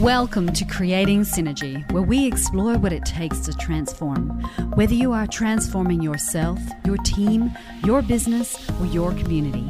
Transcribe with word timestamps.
Welcome 0.00 0.52
to 0.54 0.64
Creating 0.64 1.22
Synergy, 1.22 1.90
where 1.92 2.02
we 2.02 2.24
explore 2.24 2.78
what 2.78 2.90
it 2.92 3.04
takes 3.04 3.40
to 3.40 3.52
transform. 3.52 4.40
Whether 4.74 4.94
you 4.94 5.12
are 5.12 5.26
transforming 5.26 6.00
yourself, 6.00 6.58
your 6.86 6.96
team, 6.98 7.50
your 7.84 8.00
business, 8.00 8.56
or 8.80 8.86
your 8.86 9.12
community, 9.12 9.68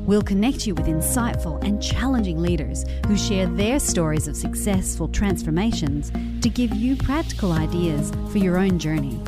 we'll 0.00 0.22
connect 0.22 0.68
you 0.68 0.74
with 0.76 0.86
insightful 0.86 1.60
and 1.64 1.82
challenging 1.82 2.40
leaders 2.40 2.84
who 3.08 3.16
share 3.16 3.46
their 3.46 3.80
stories 3.80 4.28
of 4.28 4.36
successful 4.36 5.08
transformations 5.08 6.12
to 6.42 6.48
give 6.48 6.72
you 6.74 6.94
practical 6.94 7.50
ideas 7.50 8.12
for 8.30 8.38
your 8.38 8.58
own 8.58 8.78
journey. 8.78 9.20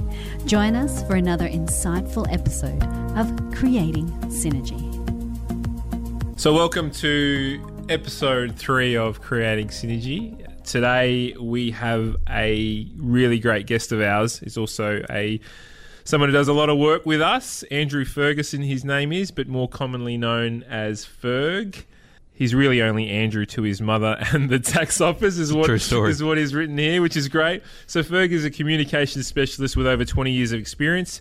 Join 0.44 0.76
us 0.76 1.02
for 1.08 1.16
another 1.16 1.48
insightful 1.48 2.32
episode 2.32 2.84
of 3.18 3.34
Creating 3.52 4.06
Synergy. 4.28 4.92
So, 6.38 6.54
welcome 6.54 6.92
to 6.92 7.73
episode 7.88 8.56
three 8.56 8.96
of 8.96 9.20
Creating 9.20 9.68
Synergy. 9.68 10.46
Today 10.64 11.34
we 11.38 11.70
have 11.72 12.16
a 12.28 12.88
really 12.96 13.38
great 13.38 13.66
guest 13.66 13.92
of 13.92 14.00
ours. 14.00 14.38
He's 14.38 14.56
also 14.56 15.04
a 15.10 15.40
someone 16.04 16.28
who 16.28 16.32
does 16.32 16.48
a 16.48 16.52
lot 16.52 16.70
of 16.70 16.78
work 16.78 17.04
with 17.04 17.20
us. 17.20 17.62
Andrew 17.64 18.04
Ferguson, 18.04 18.62
his 18.62 18.84
name 18.84 19.12
is, 19.12 19.30
but 19.30 19.48
more 19.48 19.68
commonly 19.68 20.16
known 20.16 20.62
as 20.64 21.04
Ferg. 21.04 21.84
He's 22.32 22.54
really 22.54 22.82
only 22.82 23.08
Andrew 23.08 23.46
to 23.46 23.62
his 23.62 23.80
mother 23.80 24.16
and 24.32 24.48
the 24.48 24.58
tax 24.58 25.00
office 25.00 25.38
is 25.38 25.52
what 25.52 25.66
True 25.66 25.78
story. 25.78 26.10
is 26.10 26.22
what 26.22 26.38
is 26.38 26.54
written 26.54 26.78
here, 26.78 27.02
which 27.02 27.16
is 27.16 27.28
great. 27.28 27.62
So 27.86 28.02
Ferg 28.02 28.30
is 28.30 28.44
a 28.44 28.50
communications 28.50 29.26
specialist 29.26 29.76
with 29.76 29.86
over 29.86 30.04
20 30.04 30.30
years 30.30 30.52
of 30.52 30.60
experience 30.60 31.20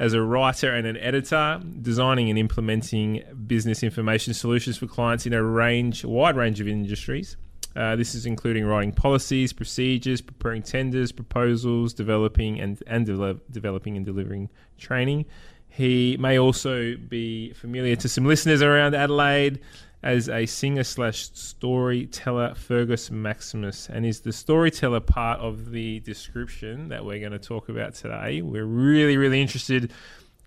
as 0.00 0.14
a 0.14 0.22
writer 0.22 0.74
and 0.74 0.86
an 0.86 0.96
editor, 0.96 1.60
designing 1.82 2.30
and 2.30 2.38
implementing 2.38 3.22
business 3.46 3.82
information 3.82 4.32
solutions 4.32 4.78
for 4.78 4.86
clients 4.86 5.26
in 5.26 5.34
a 5.34 5.42
range, 5.42 6.06
wide 6.06 6.36
range 6.36 6.58
of 6.58 6.66
industries. 6.66 7.36
Uh, 7.76 7.94
this 7.96 8.14
is 8.14 8.24
including 8.24 8.64
writing 8.64 8.92
policies, 8.92 9.52
procedures, 9.52 10.22
preparing 10.22 10.62
tenders, 10.62 11.12
proposals, 11.12 11.92
developing 11.92 12.58
and 12.58 12.82
and 12.86 13.04
de- 13.04 13.40
developing 13.50 13.94
and 13.98 14.06
delivering 14.06 14.48
training. 14.78 15.26
He 15.68 16.16
may 16.18 16.38
also 16.38 16.96
be 16.96 17.52
familiar 17.52 17.94
to 17.96 18.08
some 18.08 18.24
listeners 18.24 18.62
around 18.62 18.94
Adelaide 18.94 19.60
as 20.02 20.28
a 20.28 20.46
singer 20.46 20.84
slash 20.84 21.30
storyteller, 21.32 22.54
Fergus 22.54 23.10
Maximus, 23.10 23.88
and 23.88 24.06
is 24.06 24.20
the 24.20 24.32
storyteller 24.32 25.00
part 25.00 25.40
of 25.40 25.70
the 25.72 26.00
description 26.00 26.88
that 26.88 27.04
we're 27.04 27.20
going 27.20 27.32
to 27.32 27.38
talk 27.38 27.68
about 27.68 27.94
today. 27.94 28.40
We're 28.40 28.64
really, 28.64 29.16
really 29.16 29.42
interested 29.42 29.92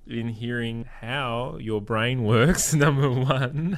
in 0.07 0.27
hearing 0.27 0.85
how 1.01 1.57
your 1.59 1.81
brain 1.81 2.23
works, 2.23 2.73
number 2.73 3.09
one, 3.09 3.77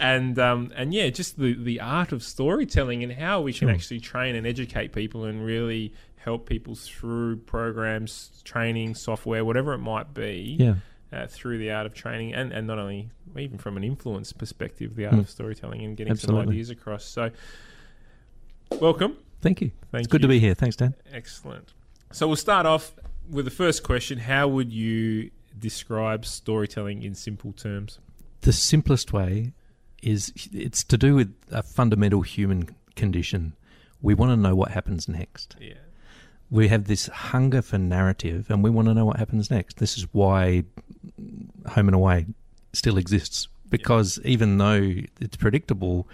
and 0.00 0.38
um, 0.38 0.72
and 0.74 0.92
yeah, 0.92 1.08
just 1.10 1.38
the 1.38 1.54
the 1.54 1.80
art 1.80 2.12
of 2.12 2.22
storytelling 2.22 3.02
and 3.02 3.12
how 3.12 3.40
we 3.40 3.52
can 3.52 3.70
actually 3.70 4.00
train 4.00 4.34
and 4.34 4.46
educate 4.46 4.92
people 4.92 5.24
and 5.24 5.44
really 5.44 5.94
help 6.16 6.48
people 6.48 6.74
through 6.74 7.36
programs, 7.36 8.42
training, 8.44 8.96
software, 8.96 9.44
whatever 9.44 9.72
it 9.72 9.78
might 9.78 10.12
be 10.12 10.56
Yeah. 10.58 10.74
Uh, 11.12 11.26
through 11.26 11.58
the 11.58 11.70
art 11.70 11.86
of 11.86 11.94
training 11.94 12.34
and, 12.34 12.52
and 12.52 12.66
not 12.66 12.78
only 12.78 13.10
even 13.38 13.58
from 13.58 13.76
an 13.76 13.84
influence 13.84 14.32
perspective, 14.32 14.96
the 14.96 15.06
art 15.06 15.14
Mm. 15.14 15.20
of 15.20 15.30
storytelling 15.30 15.82
and 15.84 15.96
getting 15.96 16.14
some 16.16 16.36
ideas 16.36 16.70
across. 16.70 17.04
So, 17.04 17.30
welcome. 18.80 19.16
Thank 19.40 19.60
you. 19.60 19.70
Thank 19.92 20.04
it's 20.04 20.08
good 20.12 20.22
you. 20.22 20.28
to 20.28 20.28
be 20.28 20.38
here. 20.38 20.54
Thanks, 20.54 20.76
Dan. 20.76 20.94
Excellent. 21.12 21.72
So, 22.12 22.26
we'll 22.26 22.36
start 22.36 22.66
off 22.66 22.94
with 23.30 23.44
the 23.44 23.50
first 23.50 23.82
question 23.82 24.18
How 24.18 24.48
would 24.48 24.72
you 24.72 25.30
describe 25.58 26.24
storytelling 26.26 27.02
in 27.02 27.14
simple 27.14 27.52
terms? 27.52 27.98
The 28.42 28.52
simplest 28.52 29.12
way 29.12 29.52
is 30.02 30.32
it's 30.52 30.84
to 30.84 30.98
do 30.98 31.14
with 31.14 31.34
a 31.50 31.62
fundamental 31.62 32.22
human 32.22 32.68
condition. 32.94 33.54
We 34.02 34.14
want 34.14 34.30
to 34.32 34.36
know 34.36 34.54
what 34.54 34.70
happens 34.72 35.08
next. 35.08 35.56
Yeah. 35.60 35.74
We 36.48 36.68
have 36.68 36.84
this 36.84 37.06
hunger 37.06 37.60
for 37.60 37.78
narrative 37.78 38.46
and 38.50 38.62
we 38.62 38.70
want 38.70 38.86
to 38.86 38.94
know 38.94 39.04
what 39.06 39.16
happens 39.16 39.50
next. 39.50 39.78
This 39.78 39.96
is 39.98 40.06
why 40.12 40.64
Home 41.70 41.88
and 41.88 41.94
Away 41.94 42.26
still 42.72 42.98
exists 42.98 43.48
because 43.70 44.18
even 44.24 44.58
though 44.58 44.94
it's 45.20 45.36
predictable, 45.36 46.06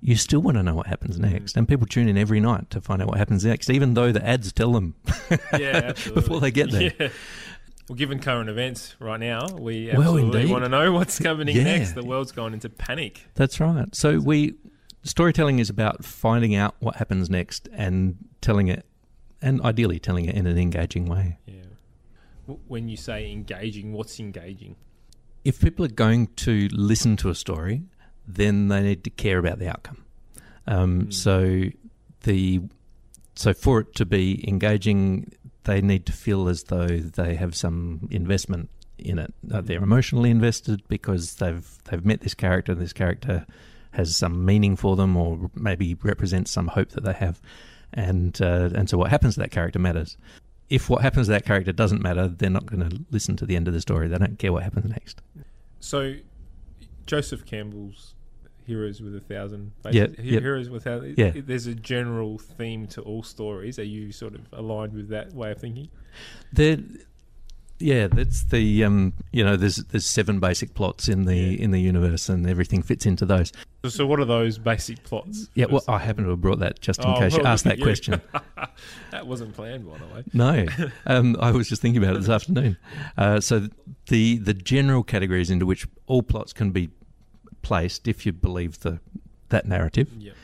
you 0.00 0.16
still 0.16 0.40
want 0.40 0.56
to 0.56 0.62
know 0.62 0.74
what 0.74 0.86
happens 0.86 1.18
Mm. 1.18 1.30
next. 1.32 1.56
And 1.56 1.68
people 1.68 1.86
tune 1.86 2.08
in 2.08 2.16
every 2.18 2.40
night 2.40 2.70
to 2.70 2.80
find 2.80 3.00
out 3.02 3.08
what 3.08 3.18
happens 3.18 3.44
next, 3.44 3.70
even 3.70 3.94
though 3.94 4.12
the 4.12 4.24
ads 4.26 4.52
tell 4.52 4.72
them 4.72 4.94
Yeah, 5.58 5.92
before 6.14 6.40
they 6.40 6.50
get 6.50 6.70
there. 6.70 6.92
Yeah. 6.98 7.08
Well, 7.88 7.96
given 7.96 8.20
current 8.20 8.48
events 8.48 8.94
right 9.00 9.18
now, 9.18 9.46
we 9.58 9.90
absolutely 9.90 10.38
indeed. 10.40 10.50
want 10.52 10.64
to 10.64 10.68
know 10.68 10.92
what's 10.92 11.18
coming 11.18 11.48
Yeah. 11.48 11.64
next. 11.64 11.92
The 11.92 12.04
world's 12.04 12.32
gone 12.32 12.52
into 12.54 12.68
panic. 12.68 13.26
That's 13.34 13.58
right. 13.60 13.94
So 13.94 14.18
we 14.20 14.54
storytelling 15.02 15.58
is 15.58 15.68
about 15.68 16.04
finding 16.04 16.54
out 16.54 16.76
what 16.78 16.96
happens 16.96 17.28
next 17.28 17.68
and 17.72 18.16
telling 18.40 18.68
it, 18.68 18.86
and 19.40 19.60
ideally 19.62 19.98
telling 19.98 20.26
it 20.26 20.34
in 20.36 20.46
an 20.46 20.56
engaging 20.58 21.06
way. 21.06 21.38
Yeah. 21.46 21.54
When 22.68 22.88
you 22.88 22.96
say 22.96 23.30
engaging, 23.32 23.92
what's 23.92 24.18
engaging? 24.20 24.76
If 25.44 25.60
people 25.60 25.84
are 25.84 25.88
going 25.88 26.28
to 26.36 26.68
listen 26.72 27.16
to 27.18 27.30
a 27.30 27.34
story, 27.34 27.82
then 28.26 28.68
they 28.68 28.82
need 28.82 29.04
to 29.04 29.10
care 29.10 29.38
about 29.38 29.58
the 29.58 29.68
outcome. 29.68 30.04
Um, 30.66 31.02
Mm. 31.02 31.12
So 31.12 31.64
the 32.22 32.62
so 33.34 33.52
for 33.54 33.80
it 33.80 33.94
to 33.96 34.04
be 34.04 34.46
engaging, 34.46 35.32
they 35.64 35.80
need 35.80 36.06
to 36.06 36.12
feel 36.12 36.48
as 36.48 36.64
though 36.64 36.86
they 36.86 37.34
have 37.34 37.56
some 37.56 38.08
investment 38.10 38.68
in 38.98 39.18
it. 39.18 39.34
Uh, 39.52 39.60
they're 39.60 39.82
emotionally 39.82 40.30
invested 40.30 40.82
because 40.88 41.36
they've 41.36 41.78
they've 41.84 42.04
met 42.04 42.20
this 42.20 42.34
character. 42.34 42.72
And 42.72 42.80
this 42.80 42.92
character 42.92 43.46
has 43.92 44.16
some 44.16 44.44
meaning 44.44 44.76
for 44.76 44.96
them, 44.96 45.16
or 45.16 45.50
maybe 45.54 45.96
represents 46.02 46.50
some 46.50 46.68
hope 46.68 46.90
that 46.90 47.04
they 47.04 47.12
have, 47.12 47.40
and 47.92 48.40
uh, 48.40 48.70
and 48.74 48.88
so 48.88 48.98
what 48.98 49.10
happens 49.10 49.34
to 49.34 49.40
that 49.40 49.50
character 49.50 49.78
matters. 49.78 50.16
If 50.72 50.88
what 50.88 51.02
happens 51.02 51.26
to 51.26 51.32
that 51.32 51.44
character 51.44 51.70
doesn't 51.70 52.02
matter, 52.02 52.28
they're 52.28 52.48
not 52.48 52.66
going 52.66 52.88
to 52.88 53.04
listen 53.10 53.36
to 53.36 53.46
the 53.46 53.56
end 53.56 53.68
of 53.68 53.74
the 53.74 53.80
story. 53.80 54.08
They 54.08 54.16
don't 54.16 54.38
care 54.38 54.52
what 54.52 54.62
happens 54.62 54.90
next. 54.90 55.20
So, 55.80 56.14
Joseph 57.04 57.44
Campbell's 57.44 58.14
Heroes 58.66 59.00
with 59.02 59.14
a 59.14 59.20
Thousand 59.20 59.72
Yeah, 59.90 60.06
yeah. 60.18 60.40
Heroes 60.40 60.70
with 60.70 60.86
a 60.86 61.14
Yeah. 61.16 61.32
There's 61.34 61.66
a 61.66 61.74
general 61.74 62.38
theme 62.38 62.86
to 62.88 63.02
all 63.02 63.22
stories. 63.22 63.78
Are 63.78 63.84
you 63.84 64.12
sort 64.12 64.34
of 64.34 64.40
aligned 64.52 64.94
with 64.94 65.08
that 65.08 65.34
way 65.34 65.50
of 65.50 65.58
thinking? 65.58 65.88
There, 66.52 66.78
yeah, 67.82 68.06
that's 68.06 68.44
the 68.44 68.84
um, 68.84 69.12
you 69.32 69.44
know, 69.44 69.56
there's 69.56 69.76
there's 69.76 70.06
seven 70.06 70.40
basic 70.40 70.74
plots 70.74 71.08
in 71.08 71.24
the 71.24 71.36
Yeah. 71.36 71.64
in 71.64 71.70
the 71.72 71.80
universe, 71.80 72.28
and 72.28 72.46
everything 72.48 72.82
fits 72.82 73.04
into 73.06 73.26
those. 73.26 73.52
So, 73.84 73.88
so 73.90 74.06
what 74.06 74.20
are 74.20 74.24
those 74.24 74.58
basic 74.58 75.02
plots? 75.02 75.48
Yeah, 75.54 75.66
well, 75.70 75.82
I 75.88 75.98
happen 75.98 76.24
to 76.24 76.30
have 76.30 76.40
brought 76.40 76.60
that 76.60 76.80
just 76.80 77.00
in 77.04 77.10
Oh, 77.10 77.18
case 77.18 77.36
you 77.36 77.42
asked 77.42 77.64
that 77.64 77.74
at 77.78 77.82
question. 77.82 78.20
that 79.10 79.26
wasn't 79.26 79.54
planned, 79.54 79.86
by 79.90 79.98
the 79.98 80.04
way. 80.14 80.24
No, 80.32 80.66
um, 81.06 81.36
I 81.40 81.50
was 81.50 81.68
just 81.68 81.82
thinking 81.82 82.02
about 82.02 82.16
it 82.16 82.20
this 82.20 82.28
afternoon. 82.28 82.76
Uh, 83.18 83.40
so 83.40 83.68
the 84.06 84.38
the 84.38 84.54
general 84.54 85.02
categories 85.02 85.50
into 85.50 85.66
which 85.66 85.86
all 86.06 86.22
plots 86.22 86.52
can 86.52 86.70
be 86.70 86.90
placed, 87.62 88.08
if 88.08 88.24
you 88.24 88.32
believe 88.32 88.80
the 88.80 89.00
that 89.50 89.66
narrative, 89.66 90.08
Yep. 90.18 90.34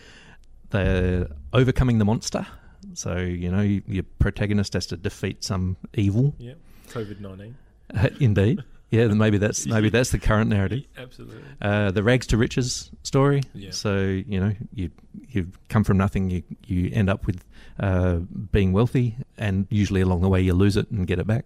they're 0.70 1.28
overcoming 1.52 1.98
the 1.98 2.04
monster. 2.04 2.46
So 2.94 3.16
you 3.18 3.50
know 3.50 3.60
your 3.62 4.04
protagonist 4.18 4.72
has 4.74 4.86
to 4.86 4.96
defeat 4.96 5.44
some 5.44 5.76
evil. 5.94 6.34
Yep. 6.38 6.58
COVID 6.88 7.20
nineteen. 7.20 7.56
Uh, 7.94 8.08
indeed, 8.20 8.62
yeah. 8.90 9.06
Maybe 9.06 9.38
that's 9.38 9.66
maybe 9.66 9.88
that's 9.90 10.10
the 10.10 10.18
current 10.18 10.50
narrative. 10.50 10.84
Absolutely. 10.98 11.42
Uh, 11.60 11.90
the 11.90 12.02
rags 12.02 12.26
to 12.28 12.36
riches 12.36 12.90
story. 13.02 13.42
Yeah. 13.54 13.70
So 13.70 13.98
you 14.00 14.40
know 14.40 14.52
you 14.74 14.90
you 15.28 15.48
come 15.68 15.84
from 15.84 15.96
nothing, 15.96 16.30
you 16.30 16.42
you 16.66 16.90
end 16.92 17.08
up 17.10 17.26
with 17.26 17.44
uh, 17.80 18.16
being 18.52 18.72
wealthy, 18.72 19.16
and 19.36 19.66
usually 19.70 20.00
along 20.00 20.20
the 20.22 20.28
way 20.28 20.40
you 20.40 20.54
lose 20.54 20.76
it 20.76 20.90
and 20.90 21.06
get 21.06 21.18
it 21.18 21.26
back. 21.26 21.44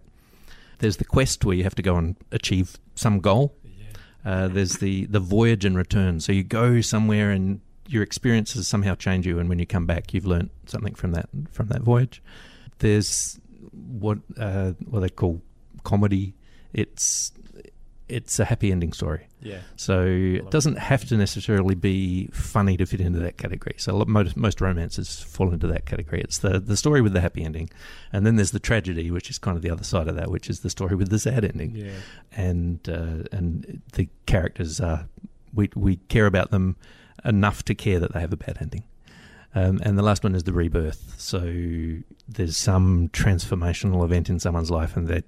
There's 0.79 0.97
the 0.97 1.05
quest 1.05 1.45
where 1.45 1.55
you 1.55 1.63
have 1.63 1.75
to 1.75 1.81
go 1.81 1.95
and 1.95 2.15
achieve 2.31 2.77
some 2.95 3.19
goal. 3.19 3.55
Yeah. 3.63 4.31
Uh, 4.31 4.47
there's 4.47 4.77
the 4.77 5.05
the 5.05 5.19
voyage 5.19 5.65
and 5.65 5.77
return. 5.77 6.19
So 6.19 6.31
you 6.31 6.43
go 6.43 6.81
somewhere 6.81 7.31
and 7.31 7.61
your 7.87 8.03
experiences 8.03 8.67
somehow 8.67 8.95
change 8.95 9.27
you, 9.27 9.39
and 9.39 9.49
when 9.49 9.59
you 9.59 9.65
come 9.65 9.85
back, 9.85 10.13
you've 10.13 10.25
learnt 10.25 10.51
something 10.65 10.95
from 10.95 11.11
that 11.11 11.29
from 11.51 11.67
that 11.67 11.81
voyage. 11.81 12.21
There's 12.79 13.39
what 13.73 14.19
uh, 14.37 14.71
what 14.85 15.01
they 15.01 15.09
call 15.09 15.41
comedy. 15.83 16.33
It's 16.73 17.31
it's 18.09 18.39
a 18.39 18.45
happy 18.45 18.71
ending 18.71 18.93
story. 18.93 19.27
Yeah. 19.41 19.59
So 19.75 20.03
it 20.05 20.51
doesn't 20.51 20.77
have 20.77 21.05
to 21.05 21.17
necessarily 21.17 21.73
be 21.73 22.27
funny 22.27 22.77
to 22.77 22.85
fit 22.85 23.01
into 23.01 23.19
that 23.19 23.37
category. 23.37 23.75
So 23.77 23.95
lot- 23.95 24.07
most, 24.07 24.37
most 24.37 24.61
romances 24.61 25.21
fall 25.21 25.51
into 25.51 25.67
that 25.67 25.85
category. 25.85 26.21
It's 26.21 26.37
the, 26.37 26.59
the 26.59 26.77
story 26.77 27.01
with 27.01 27.13
the 27.13 27.21
happy 27.21 27.43
ending. 27.43 27.69
And 28.11 28.25
then 28.25 28.35
there's 28.35 28.51
the 28.51 28.59
tragedy, 28.59 29.09
which 29.09 29.29
is 29.29 29.39
kind 29.39 29.55
of 29.55 29.63
the 29.63 29.69
other 29.69 29.83
side 29.83 30.07
of 30.07 30.15
that, 30.15 30.29
which 30.29 30.49
is 30.49 30.59
the 30.59 30.69
story 30.69 30.95
with 30.95 31.09
the 31.09 31.19
sad 31.19 31.43
ending. 31.43 31.75
Yeah. 31.75 31.91
And 32.35 32.87
uh, 32.87 33.23
and 33.31 33.81
the 33.93 34.09
characters 34.25 34.79
are, 34.79 35.07
we, 35.53 35.69
we 35.75 35.95
care 36.07 36.25
about 36.25 36.51
them 36.51 36.75
enough 37.25 37.63
to 37.65 37.73
care 37.73 37.99
that 37.99 38.13
they 38.13 38.19
have 38.19 38.33
a 38.33 38.37
bad 38.37 38.57
ending. 38.59 38.83
Um, 39.55 39.79
and 39.83 39.97
the 39.97 40.01
last 40.01 40.23
one 40.23 40.33
is 40.35 40.43
the 40.43 40.53
rebirth. 40.53 41.13
So 41.17 41.39
there's 42.27 42.57
some 42.57 43.09
transformational 43.09 44.03
event 44.03 44.29
in 44.29 44.39
someone's 44.39 44.71
life 44.71 44.97
and 44.97 45.07
they're 45.07 45.23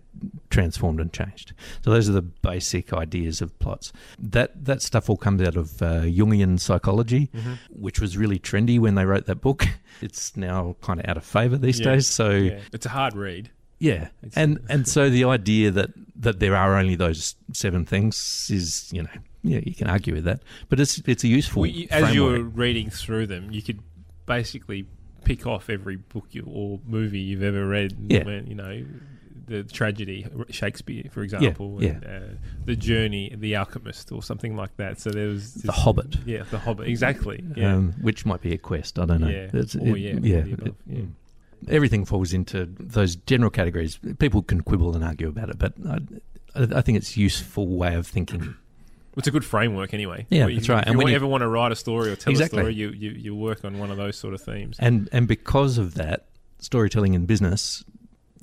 transformed 0.49 0.99
and 0.99 1.11
changed. 1.13 1.53
So 1.83 1.91
those 1.91 2.09
are 2.09 2.13
the 2.13 2.21
basic 2.21 2.91
ideas 2.93 3.41
of 3.41 3.57
plots. 3.59 3.93
That 4.17 4.65
that 4.65 4.81
stuff 4.81 5.09
all 5.09 5.17
comes 5.17 5.41
out 5.41 5.55
of 5.55 5.81
uh, 5.81 6.01
Jungian 6.03 6.59
psychology, 6.59 7.29
Mm-hmm. 7.35 7.53
which 7.69 7.99
was 7.99 8.17
really 8.17 8.39
trendy 8.39 8.79
when 8.79 8.95
they 8.95 9.05
wrote 9.05 9.25
that 9.27 9.41
book. 9.41 9.67
It's 10.01 10.35
now 10.35 10.75
kind 10.81 10.99
of 10.99 11.07
out 11.07 11.15
of 11.17 11.23
favor 11.23 11.57
these 11.57 11.79
Yeah. 11.79 11.93
days. 11.93 12.07
So 12.07 12.29
Yeah. 12.31 12.59
It's 12.73 12.85
a 12.85 12.89
hard 12.89 13.15
read. 13.15 13.49
yeah, 13.79 14.09
It's- 14.23 14.35
and 14.35 14.59
and 14.69 14.87
so 14.87 15.09
the 15.09 15.23
idea 15.25 15.71
that 15.71 15.91
that 16.17 16.39
there 16.39 16.55
are 16.55 16.75
only 16.77 16.95
those 16.95 17.35
seven 17.53 17.85
things 17.85 18.49
is 18.51 18.89
you 18.91 19.03
know 19.03 19.09
yeah 19.43 19.59
you 19.63 19.73
can 19.75 19.87
argue 19.87 20.13
with 20.15 20.23
that, 20.25 20.41
but 20.69 20.79
it's 20.79 20.97
it's 21.05 21.23
a 21.23 21.27
useful 21.29 21.61
Well, 21.61 21.71
you- 21.71 21.87
as 21.91 22.13
you 22.15 22.23
were 22.25 22.41
reading 22.41 22.89
through 22.89 23.27
them, 23.27 23.51
you 23.51 23.61
could 23.61 23.79
basically 24.25 24.85
pick 25.23 25.45
off 25.47 25.69
every 25.69 25.95
book 25.95 26.27
you, 26.31 26.43
or 26.47 26.79
movie 26.85 27.19
you've 27.19 27.43
ever 27.43 27.65
read. 27.67 27.95
Yeah. 28.09 28.23
When, 28.23 28.47
you 28.47 28.55
know, 28.55 28.85
the 29.47 29.63
tragedy, 29.63 30.25
Shakespeare, 30.49 31.03
for 31.11 31.21
example, 31.21 31.77
yeah. 31.83 31.89
and, 31.91 32.05
uh, 32.05 32.19
The 32.65 32.75
Journey, 32.75 33.33
The 33.37 33.55
Alchemist, 33.55 34.11
or 34.11 34.23
something 34.23 34.55
like 34.55 34.75
that. 34.77 34.99
So 34.99 35.11
there 35.11 35.27
was 35.27 35.53
The 35.53 35.71
Hobbit. 35.71 36.17
Yeah, 36.25 36.43
The 36.49 36.57
Hobbit, 36.59 36.87
exactly. 36.87 37.43
Yeah. 37.55 37.75
Um, 37.75 37.93
which 38.01 38.25
might 38.25 38.41
be 38.41 38.53
a 38.53 38.57
quest. 38.57 38.97
I 38.97 39.05
don't 39.05 39.21
know. 39.21 39.27
Yeah. 39.27 39.45
It's- 39.53 39.75
Or 39.75 39.95
it- 39.95 39.99
yeah, 39.99 40.15
yeah, 40.21 40.53
above, 40.53 40.67
it- 40.67 40.75
yeah. 40.87 41.01
Everything 41.67 42.05
falls 42.05 42.33
into 42.33 42.65
those 42.79 43.15
general 43.15 43.49
categories. 43.49 43.99
People 44.19 44.41
can 44.43 44.61
quibble 44.61 44.95
and 44.95 45.03
argue 45.03 45.27
about 45.29 45.49
it, 45.49 45.57
but 45.57 45.73
I, 45.87 45.99
I 46.55 46.77
I 46.77 46.81
think 46.81 46.97
it's 46.97 47.15
a 47.17 47.19
useful 47.19 47.67
way 47.67 47.95
of 47.95 48.05
thinking. 48.07 48.55
It's 49.17 49.27
a 49.27 49.31
good 49.31 49.45
framework 49.45 49.93
anyway. 49.93 50.25
Yeah, 50.29 50.47
you- 50.47 50.55
that's 50.55 50.69
right. 50.69 50.81
If 50.83 50.87
And 50.87 50.93
you 50.93 50.97
when 50.99 51.07
you- 51.07 51.15
ever 51.15 51.25
want 51.27 51.41
to 51.41 51.47
write 51.47 51.71
a 51.71 51.75
story 51.75 52.09
or 52.11 52.15
tell 52.15 52.31
Exactly. 52.31 52.59
a 52.59 52.61
story, 52.63 52.73
you, 52.75 52.89
you, 52.89 53.11
you 53.11 53.35
work 53.35 53.63
on 53.63 53.77
one 53.79 53.89
of 53.91 53.97
those 53.97 54.17
sort 54.17 54.33
of 54.33 54.41
themes. 54.41 54.75
And 54.79 55.07
and 55.11 55.27
because 55.27 55.77
of 55.77 55.93
that, 55.95 56.27
storytelling 56.59 57.13
in 57.13 57.25
business 57.25 57.83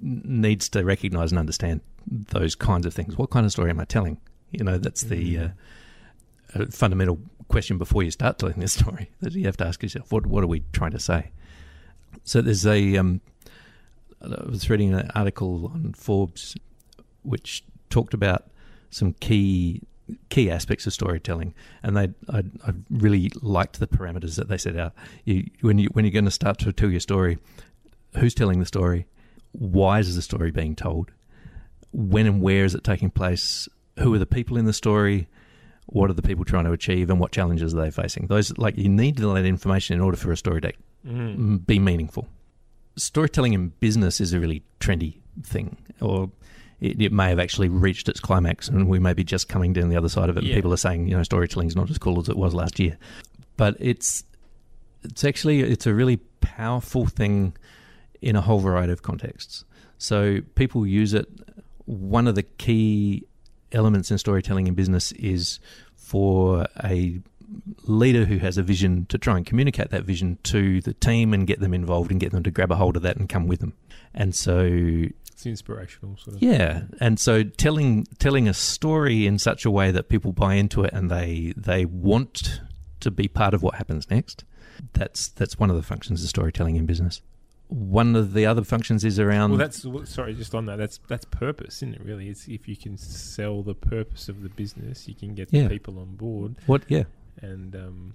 needs 0.00 0.68
to 0.70 0.84
recognise 0.84 1.30
and 1.32 1.38
understand 1.38 1.80
those 2.06 2.54
kinds 2.54 2.86
of 2.86 2.92
things. 2.94 3.16
What 3.16 3.30
kind 3.30 3.44
of 3.46 3.52
story 3.52 3.70
am 3.70 3.80
I 3.80 3.84
telling? 3.84 4.18
You 4.50 4.64
know, 4.64 4.78
that's 4.78 5.02
the 5.02 5.38
uh, 5.38 5.48
uh, 6.54 6.66
fundamental 6.70 7.18
question 7.48 7.78
before 7.78 8.02
you 8.02 8.10
start 8.10 8.38
telling 8.38 8.58
this 8.58 8.72
story 8.80 9.10
that 9.20 9.32
you 9.34 9.44
have 9.44 9.56
to 9.58 9.66
ask 9.66 9.82
yourself: 9.82 10.10
what 10.10 10.26
what 10.26 10.42
are 10.42 10.48
we 10.48 10.64
trying 10.72 10.92
to 10.92 11.00
say? 11.00 11.30
So 12.24 12.40
there's 12.40 12.66
a. 12.66 12.96
Um, 12.96 13.20
I 14.22 14.44
was 14.48 14.70
reading 14.70 14.94
an 14.94 15.10
article 15.14 15.70
on 15.74 15.94
Forbes, 15.94 16.56
which 17.24 17.64
talked 17.90 18.14
about 18.14 18.44
some 18.90 19.14
key 19.14 19.82
key 20.28 20.50
aspects 20.50 20.86
of 20.86 20.92
storytelling, 20.92 21.54
and 21.82 21.96
they 21.96 22.08
I, 22.28 22.44
I 22.66 22.72
really 22.90 23.30
liked 23.40 23.80
the 23.80 23.86
parameters 23.86 24.36
that 24.36 24.48
they 24.48 24.58
set 24.58 24.76
out. 24.76 24.92
You, 25.24 25.48
when 25.60 25.78
you 25.78 25.88
when 25.92 26.04
you're 26.04 26.12
going 26.12 26.24
to 26.24 26.30
start 26.30 26.58
to 26.60 26.72
tell 26.72 26.90
your 26.90 27.00
story, 27.00 27.38
who's 28.16 28.34
telling 28.34 28.60
the 28.60 28.66
story? 28.66 29.06
Why 29.52 29.98
is 29.98 30.14
the 30.14 30.22
story 30.22 30.50
being 30.50 30.74
told? 30.74 31.10
When 31.92 32.26
and 32.26 32.40
where 32.40 32.64
is 32.64 32.74
it 32.74 32.84
taking 32.84 33.10
place? 33.10 33.68
Who 33.98 34.14
are 34.14 34.18
the 34.18 34.26
people 34.26 34.56
in 34.56 34.64
the 34.64 34.72
story? 34.72 35.28
What 35.86 36.08
are 36.10 36.14
the 36.14 36.22
people 36.22 36.44
trying 36.44 36.64
to 36.64 36.72
achieve, 36.72 37.10
and 37.10 37.20
what 37.20 37.32
challenges 37.32 37.74
are 37.74 37.80
they 37.80 37.90
facing? 37.90 38.26
Those 38.28 38.56
like 38.56 38.76
you 38.78 38.88
need 38.88 39.18
that 39.18 39.44
information 39.44 39.94
in 39.94 40.00
order 40.00 40.16
for 40.16 40.32
a 40.32 40.36
story 40.36 40.60
to 40.62 40.72
mm, 41.06 41.66
be 41.66 41.78
meaningful. 41.78 42.28
Storytelling 42.96 43.52
in 43.52 43.68
business 43.80 44.20
is 44.20 44.32
a 44.32 44.40
really 44.40 44.62
trendy 44.80 45.18
thing, 45.42 45.76
or 46.00 46.30
it, 46.82 47.00
it 47.00 47.12
may 47.12 47.28
have 47.28 47.38
actually 47.38 47.68
reached 47.68 48.08
its 48.08 48.20
climax, 48.20 48.68
and 48.68 48.88
we 48.88 48.98
may 48.98 49.14
be 49.14 49.24
just 49.24 49.48
coming 49.48 49.72
down 49.72 49.88
the 49.88 49.96
other 49.96 50.08
side 50.08 50.28
of 50.28 50.36
it. 50.36 50.42
Yeah. 50.42 50.50
And 50.50 50.56
people 50.58 50.74
are 50.74 50.78
saying, 50.78 51.06
you 51.06 51.16
know, 51.16 51.22
storytelling 51.22 51.68
is 51.68 51.76
not 51.76 51.88
as 51.88 51.96
cool 51.96 52.18
as 52.18 52.28
it 52.28 52.36
was 52.36 52.54
last 52.54 52.78
year, 52.80 52.98
but 53.56 53.76
it's 53.78 54.24
it's 55.04 55.24
actually 55.24 55.60
it's 55.60 55.86
a 55.86 55.94
really 55.94 56.18
powerful 56.40 57.06
thing 57.06 57.56
in 58.20 58.36
a 58.36 58.40
whole 58.40 58.58
variety 58.58 58.92
of 58.92 59.02
contexts. 59.02 59.64
So 59.98 60.40
people 60.56 60.86
use 60.86 61.14
it. 61.14 61.28
One 61.84 62.26
of 62.26 62.34
the 62.34 62.42
key 62.42 63.26
elements 63.70 64.10
in 64.10 64.18
storytelling 64.18 64.66
in 64.66 64.74
business 64.74 65.12
is 65.12 65.60
for 65.94 66.66
a 66.84 67.20
leader 67.84 68.24
who 68.24 68.38
has 68.38 68.58
a 68.58 68.62
vision 68.62 69.06
to 69.06 69.18
try 69.18 69.36
and 69.36 69.46
communicate 69.46 69.90
that 69.90 70.04
vision 70.04 70.38
to 70.42 70.80
the 70.80 70.94
team 70.94 71.32
and 71.32 71.46
get 71.46 71.60
them 71.60 71.74
involved 71.74 72.10
and 72.10 72.18
get 72.18 72.32
them 72.32 72.42
to 72.42 72.50
grab 72.50 72.72
a 72.72 72.76
hold 72.76 72.96
of 72.96 73.02
that 73.02 73.16
and 73.16 73.28
come 73.28 73.46
with 73.46 73.60
them. 73.60 73.74
And 74.14 74.34
so 74.34 75.06
It's 75.42 75.46
inspirational, 75.48 76.16
sort 76.16 76.36
of. 76.36 76.42
yeah, 76.42 76.82
and 77.00 77.18
so 77.18 77.42
telling 77.42 78.04
telling 78.20 78.46
a 78.48 78.54
story 78.54 79.26
in 79.26 79.38
such 79.40 79.64
a 79.64 79.70
way 79.72 79.90
that 79.90 80.08
people 80.08 80.32
buy 80.32 80.54
into 80.54 80.84
it 80.84 80.92
and 80.92 81.10
they 81.10 81.52
they 81.56 81.84
want 81.84 82.60
to 83.00 83.10
be 83.10 83.26
part 83.26 83.52
of 83.54 83.62
what 83.62 83.74
happens 83.74 84.08
next. 84.08 84.44
That's 84.92 85.28
that's 85.28 85.58
one 85.58 85.68
of 85.68 85.74
the 85.76 85.82
functions 85.82 86.22
of 86.22 86.28
storytelling 86.28 86.76
in 86.76 86.86
business. 86.86 87.22
One 87.68 88.14
of 88.14 88.34
the 88.34 88.46
other 88.46 88.62
functions 88.62 89.04
is 89.04 89.18
around 89.18 89.50
Well, 89.50 89.58
that's 89.58 89.84
sorry. 90.04 90.34
Just 90.34 90.54
on 90.54 90.66
that, 90.66 90.76
that's 90.76 91.00
that's 91.08 91.24
purpose, 91.24 91.76
isn't 91.78 91.94
it? 91.94 92.02
Really, 92.04 92.28
it's 92.28 92.46
if 92.46 92.68
you 92.68 92.76
can 92.76 92.96
sell 92.96 93.62
the 93.62 93.74
purpose 93.74 94.28
of 94.28 94.42
the 94.42 94.48
business, 94.50 95.08
you 95.08 95.14
can 95.14 95.34
get 95.34 95.48
Yeah. 95.52 95.64
the 95.64 95.68
people 95.70 95.98
on 95.98 96.14
board, 96.14 96.54
what 96.66 96.82
yeah, 96.88 97.04
and 97.40 97.74
um, 97.74 98.14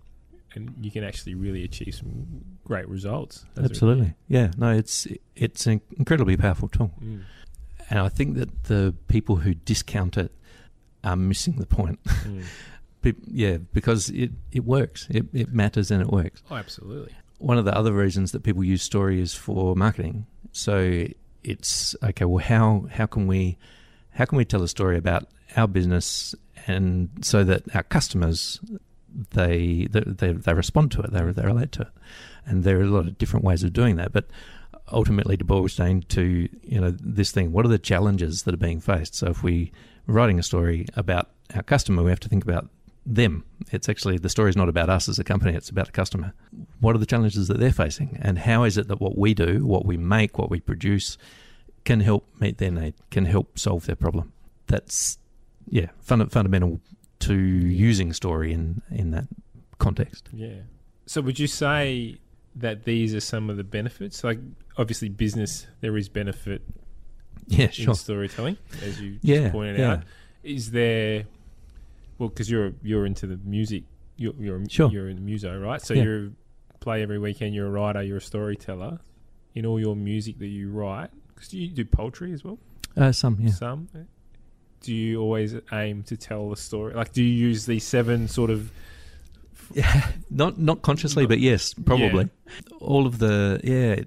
and 0.55 0.73
you 0.81 0.91
can 0.91 1.03
actually 1.03 1.35
really 1.35 1.63
achieve 1.63 1.95
some 1.95 2.44
great 2.63 2.88
results. 2.88 3.45
absolutely. 3.57 4.15
Yeah, 4.27 4.51
no, 4.57 4.71
it's 4.71 5.07
it's 5.35 5.67
an 5.67 5.81
incredibly 5.97 6.38
powerful 6.38 6.67
tool. 6.67 6.91
Mm, 7.03 7.21
And 7.89 7.99
I 7.99 8.09
think 8.09 8.35
that 8.38 8.63
the 8.65 8.94
people 9.07 9.38
who 9.38 9.53
discount 9.53 10.17
it 10.17 10.31
are 11.03 11.15
missing 11.15 11.55
the 11.57 11.65
point. 11.65 12.03
mm. 12.05 12.44
Be- 13.01 13.13
yeah, 13.27 13.57
because 13.73 14.09
it, 14.09 14.31
it 14.51 14.65
works. 14.65 15.07
It, 15.09 15.25
it 15.33 15.53
matters 15.53 15.91
and 15.91 16.01
it 16.01 16.09
works. 16.09 16.41
Oh, 16.49 16.55
absolutely. 16.55 17.13
One 17.38 17.57
of 17.59 17.65
the 17.65 17.75
other 17.77 17.94
reasons 17.94 18.31
that 18.31 18.41
people 18.44 18.63
use 18.63 18.81
story 18.81 19.21
is 19.21 19.33
for 19.35 19.75
marketing. 19.75 20.25
So 20.51 21.05
it's 21.44 21.95
okay. 22.03 22.25
Well, 22.25 22.44
how 22.44 22.88
how 22.91 23.05
can 23.05 23.27
we 23.27 23.57
how 24.11 24.25
can 24.25 24.38
we 24.38 24.45
tell 24.45 24.63
a 24.63 24.67
story 24.67 24.97
about 24.97 25.27
our 25.55 25.67
business 25.67 26.33
and 26.65 27.09
so 27.21 27.44
that 27.44 27.63
our 27.75 27.83
customers 27.83 28.59
they 29.31 29.88
they 29.89 30.33
they, 30.33 30.54
respond 30.54 30.92
to 30.92 31.01
it. 31.01 31.12
They 31.12 31.19
they 31.19 31.45
relate 31.45 31.71
to 31.74 31.83
it, 31.83 31.89
and 32.45 32.63
there 32.63 32.80
are 32.80 32.83
a 32.83 32.88
lot 32.88 33.07
of 33.07 33.18
different 33.18 33.45
ways 33.45 33.63
of 33.63 33.74
doing 33.74 33.95
that. 33.98 34.12
But 34.12 34.27
ultimately, 34.92 35.36
it 35.36 35.45
boils 35.45 35.75
down 35.75 36.04
to 36.09 36.50
you 36.63 36.80
know 36.80 36.92
this 36.92 37.31
thing. 37.31 37.51
What 37.51 37.65
are 37.65 37.69
the 37.69 37.80
challenges 37.80 38.44
that 38.44 38.54
are 38.54 38.57
being 38.57 38.80
faced? 38.80 39.15
So 39.15 39.27
if 39.27 39.44
we 39.44 39.71
are 40.07 40.13
writing 40.13 40.39
a 40.39 40.44
story 40.44 40.86
about 40.95 41.30
our 41.56 41.63
customer, 41.63 42.04
we 42.04 42.12
have 42.12 42.19
to 42.21 42.30
think 42.30 42.44
about 42.44 42.69
them. 43.06 43.45
It's 43.71 43.89
actually 43.89 44.18
the 44.18 44.30
story 44.30 44.50
is 44.50 44.57
not 44.57 44.69
about 44.69 44.89
us 44.89 45.07
as 45.09 45.19
a 45.19 45.24
company; 45.24 45.54
it's 45.54 45.69
about 45.69 45.88
the 45.88 45.92
customer. 45.94 46.33
What 46.80 46.95
are 46.95 47.00
the 47.00 47.06
challenges 47.06 47.48
that 47.48 47.59
they're 47.59 47.71
facing, 47.71 48.19
and 48.21 48.39
how 48.39 48.63
is 48.63 48.77
it 48.77 48.88
that 48.88 49.01
what 49.01 49.18
we 49.18 49.33
do, 49.33 49.65
what 49.65 49.86
we 49.86 49.98
make, 49.98 50.38
what 50.38 50.50
we 50.50 50.59
produce, 50.59 51.18
can 51.86 52.01
help 52.01 52.27
meet 52.39 52.57
their 52.57 52.71
need, 52.71 52.94
can 53.09 53.25
help 53.25 53.57
solve 53.57 53.86
their 53.86 53.95
problem? 53.95 54.33
That's 54.68 55.18
yeah, 55.69 55.88
funda- 56.01 56.30
fundamental 56.30 56.81
to 57.19 57.34
using 57.36 58.14
story 58.14 58.54
in 58.54 58.81
in 58.92 59.12
that 59.12 59.25
context. 59.80 60.30
Yeah. 60.34 60.62
So, 61.06 61.22
would 61.22 61.40
you 61.40 61.48
say 61.48 62.18
that 62.56 62.84
these 62.84 63.14
are 63.16 63.19
some 63.22 63.50
of 63.50 63.58
the 63.58 63.64
benefits? 63.64 64.24
Like, 64.24 64.40
obviously, 64.78 65.09
business 65.09 65.68
there 65.81 65.95
is 65.97 66.09
benefit 66.09 66.62
Yeah, 67.47 67.69
sure. 67.69 67.90
in 67.90 67.95
storytelling, 67.95 68.57
as 68.83 69.00
you 69.00 69.14
just 69.14 69.24
Yeah, 69.26 69.52
pointed 69.52 69.80
yeah. 69.80 69.92
out. 69.94 70.04
Is 70.44 70.71
there? 70.71 71.26
Well, 72.18 72.30
because 72.30 72.50
you're 72.50 72.74
you're 72.83 73.06
into 73.06 73.28
the 73.28 73.38
music, 73.44 73.83
you're 74.18 74.33
you're, 74.40 74.62
Sure. 74.69 74.90
you're 74.92 75.09
in 75.09 75.16
the 75.16 75.21
muso, 75.21 75.57
right? 75.59 75.81
So 75.81 75.94
Yeah. 75.94 76.04
you 76.04 76.36
play 76.80 77.02
every 77.04 77.19
weekend. 77.19 77.54
You're 77.56 77.68
a 77.68 77.71
writer. 77.71 78.02
You're 78.04 78.18
a 78.18 78.21
storyteller. 78.21 79.00
In 79.56 79.66
all 79.66 79.80
your 79.80 79.95
music 79.95 80.38
that 80.40 80.47
you 80.47 80.69
write, 80.69 81.09
because 81.33 81.52
you 81.54 81.68
do 81.69 81.83
poetry 81.86 82.31
as 82.31 82.44
well. 82.44 82.59
Uh, 82.95 83.12
some, 83.12 83.38
yeah. 83.40 83.50
Some. 83.52 83.88
Do 84.81 84.94
you 84.94 85.22
always 85.22 85.56
aim 85.72 86.04
to 86.04 86.18
tell 86.18 86.50
the 86.50 86.56
story? 86.56 86.94
Like, 86.94 87.14
do 87.14 87.24
you 87.24 87.34
use 87.34 87.66
these 87.66 87.84
seven 87.84 88.28
sort 88.28 88.50
of? 88.50 88.72
Yeah, 89.74 90.12
Not 90.30 90.57
not 90.60 90.81
consciously, 90.81 91.26
but 91.26 91.40
yes, 91.40 91.74
probably. 91.74 92.30
All 92.80 93.06
of 93.06 93.19
the 93.19 93.60
yeah, 93.64 94.04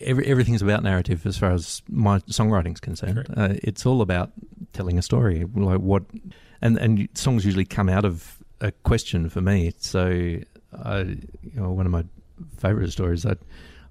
every, 0.00 0.26
everything's 0.26 0.62
about 0.62 0.82
narrative 0.82 1.24
as 1.26 1.38
far 1.38 1.52
as 1.52 1.82
my 1.88 2.18
songwriting's 2.20 2.80
concerned. 2.80 3.26
Uh, 3.34 3.54
it's 3.62 3.86
all 3.86 4.02
about 4.02 4.32
telling 4.72 4.98
a 4.98 5.02
story, 5.02 5.46
like 5.54 5.80
what, 5.80 6.02
and 6.60 6.76
and 6.78 7.08
songs 7.14 7.44
usually 7.44 7.64
come 7.64 7.88
out 7.88 8.04
of 8.04 8.36
a 8.60 8.72
question 8.72 9.28
for 9.28 9.40
me. 9.40 9.72
So, 9.78 10.38
I, 10.84 10.98
you 10.98 11.54
know, 11.54 11.70
one 11.70 11.86
of 11.86 11.92
my 11.92 12.04
favorite 12.58 12.90
stories. 12.90 13.24
I 13.24 13.36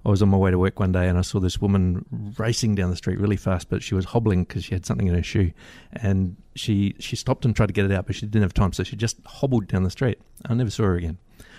I 0.06 0.10
was 0.10 0.22
on 0.22 0.28
my 0.28 0.36
way 0.38 0.50
to 0.50 0.58
work 0.58 0.78
one 0.80 0.92
day 0.92 1.08
and 1.08 1.18
I 1.18 1.22
saw 1.22 1.40
this 1.40 1.60
woman 1.60 2.04
racing 2.38 2.74
down 2.76 2.90
the 2.90 2.96
street 2.96 3.18
really 3.18 3.36
fast, 3.36 3.68
but 3.68 3.82
she 3.82 3.94
was 3.94 4.06
hobbling 4.06 4.44
because 4.44 4.64
she 4.64 4.74
had 4.74 4.86
something 4.86 5.06
in 5.06 5.14
her 5.14 5.22
shoe, 5.22 5.52
and 5.92 6.36
she 6.54 6.94
she 6.98 7.16
stopped 7.16 7.44
and 7.44 7.54
tried 7.54 7.66
to 7.66 7.72
get 7.72 7.84
it 7.84 7.92
out, 7.92 8.06
but 8.06 8.14
she 8.14 8.26
didn't 8.26 8.42
have 8.42 8.54
time, 8.54 8.72
so 8.72 8.82
she 8.84 8.96
just 8.96 9.16
hobbled 9.26 9.66
down 9.66 9.82
the 9.82 9.90
street. 9.90 10.18
I 10.46 10.54
never 10.54 10.70
saw 10.70 10.84
her 10.84 10.96
again, 10.96 11.18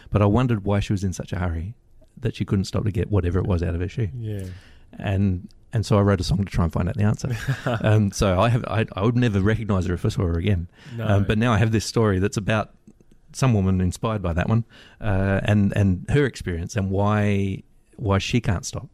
but 0.09 0.21
I 0.21 0.25
wondered 0.25 0.63
why 0.63 0.79
she 0.79 0.93
was 0.93 1.03
in 1.03 1.13
such 1.13 1.33
a 1.33 1.37
hurry 1.39 1.75
that 2.17 2.35
she 2.35 2.43
couldn't 2.45 2.65
stop 2.65 2.83
to 2.85 2.91
get 2.91 3.09
whatever 3.11 3.39
it 3.39 3.45
was 3.45 3.61
out 3.63 3.75
of 3.75 3.81
her 3.81 3.87
shoe, 3.89 4.09
Yeah. 4.17 4.45
and 4.97 5.47
and 5.71 5.85
so 5.85 5.99
I 5.99 6.01
wrote 6.01 6.19
a 6.19 6.23
song 6.23 6.39
to 6.39 6.45
try 6.45 6.63
and 6.63 6.73
find 6.73 6.89
out 6.89 6.95
the 6.95 7.03
answer. 7.03 7.35
um, 7.83 8.11
so 8.11 8.39
I 8.39 8.49
have 8.49 8.63
I, 8.65 8.85
I 8.95 9.03
would 9.03 9.15
never 9.17 9.39
recognise 9.41 9.85
her 9.85 9.93
if 9.93 10.05
I 10.05 10.09
saw 10.09 10.23
her 10.23 10.37
again, 10.39 10.67
No. 10.97 11.05
um, 11.07 11.23
but 11.25 11.37
now 11.37 11.51
I 11.53 11.57
have 11.57 11.71
this 11.71 11.85
story 11.85 12.19
that's 12.19 12.37
about 12.37 12.71
some 13.33 13.53
woman 13.53 13.79
inspired 13.79 14.21
by 14.23 14.33
that 14.33 14.49
one, 14.49 14.65
uh, 15.01 15.39
and 15.43 15.71
and 15.75 16.05
her 16.09 16.25
experience 16.25 16.75
and 16.75 16.89
why 16.89 17.63
why 18.01 18.17
she 18.17 18.41
can't 18.41 18.65
stop. 18.65 18.89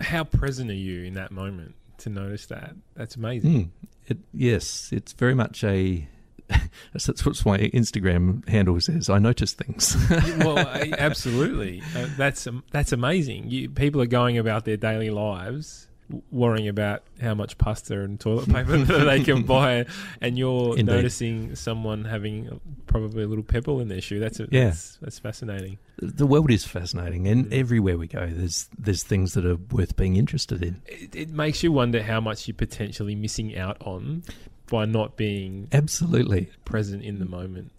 How 0.00 0.24
present 0.24 0.70
are 0.70 0.74
you 0.74 1.04
in 1.04 1.14
that 1.14 1.30
moment 1.30 1.74
to 1.98 2.10
notice 2.10 2.46
that? 2.46 2.74
That's 2.94 3.16
amazing. 3.16 3.52
Mm. 3.52 3.88
It, 4.06 4.18
yes, 4.32 4.90
it's 4.92 5.12
very 5.12 5.34
much 5.34 5.64
a. 5.64 6.08
That's 6.94 7.26
what 7.26 7.44
my 7.44 7.58
Instagram 7.58 8.48
handle 8.48 8.80
says. 8.80 9.10
I 9.10 9.18
notice 9.18 9.52
things. 9.52 9.96
well, 10.38 10.58
absolutely. 10.98 11.82
Uh, 11.94 12.08
that's 12.16 12.46
um, 12.46 12.64
that's 12.70 12.90
amazing. 12.92 13.50
You, 13.50 13.68
people 13.68 14.00
are 14.00 14.06
going 14.06 14.38
about 14.38 14.64
their 14.64 14.78
daily 14.78 15.10
lives 15.10 15.87
worrying 16.30 16.68
about 16.68 17.02
how 17.20 17.34
much 17.34 17.58
pasta 17.58 18.00
and 18.00 18.18
toilet 18.18 18.48
paper 18.52 18.78
that 18.78 19.04
they 19.04 19.22
can 19.22 19.42
buy, 19.56 19.84
and 20.20 20.38
you're 20.38 20.70
Indeed. 20.78 20.86
noticing 20.94 21.54
someone 21.54 22.04
having 22.04 22.60
probably 22.86 23.22
a 23.24 23.26
little 23.26 23.44
pebble 23.44 23.80
in 23.80 23.88
their 23.88 24.00
shoe. 24.00 24.18
That's 24.18 24.40
a, 24.40 24.48
Yeah. 24.50 24.66
that's, 24.66 24.96
that's 25.02 25.18
fascinating. 25.18 25.78
the 25.98 26.26
world 26.26 26.50
is 26.50 26.64
fascinating, 26.64 27.26
and 27.28 27.46
Mm. 27.46 27.52
everywhere 27.52 27.98
we 27.98 28.06
go, 28.06 28.26
there's 28.26 28.68
there's 28.78 29.02
things 29.02 29.34
that 29.34 29.44
are 29.44 29.56
worth 29.70 29.96
being 29.96 30.16
interested 30.16 30.62
in. 30.62 30.80
It, 30.86 31.14
it 31.14 31.30
makes 31.30 31.62
you 31.62 31.72
wonder 31.72 32.02
how 32.02 32.20
much 32.20 32.48
you're 32.48 32.54
potentially 32.54 33.14
missing 33.14 33.56
out 33.58 33.76
on 33.80 34.22
by 34.70 34.84
not 34.86 35.16
being 35.16 35.68
Absolutely, 35.72 36.50
present 36.64 37.02
in 37.02 37.18
the 37.18 37.24
moment. 37.26 37.70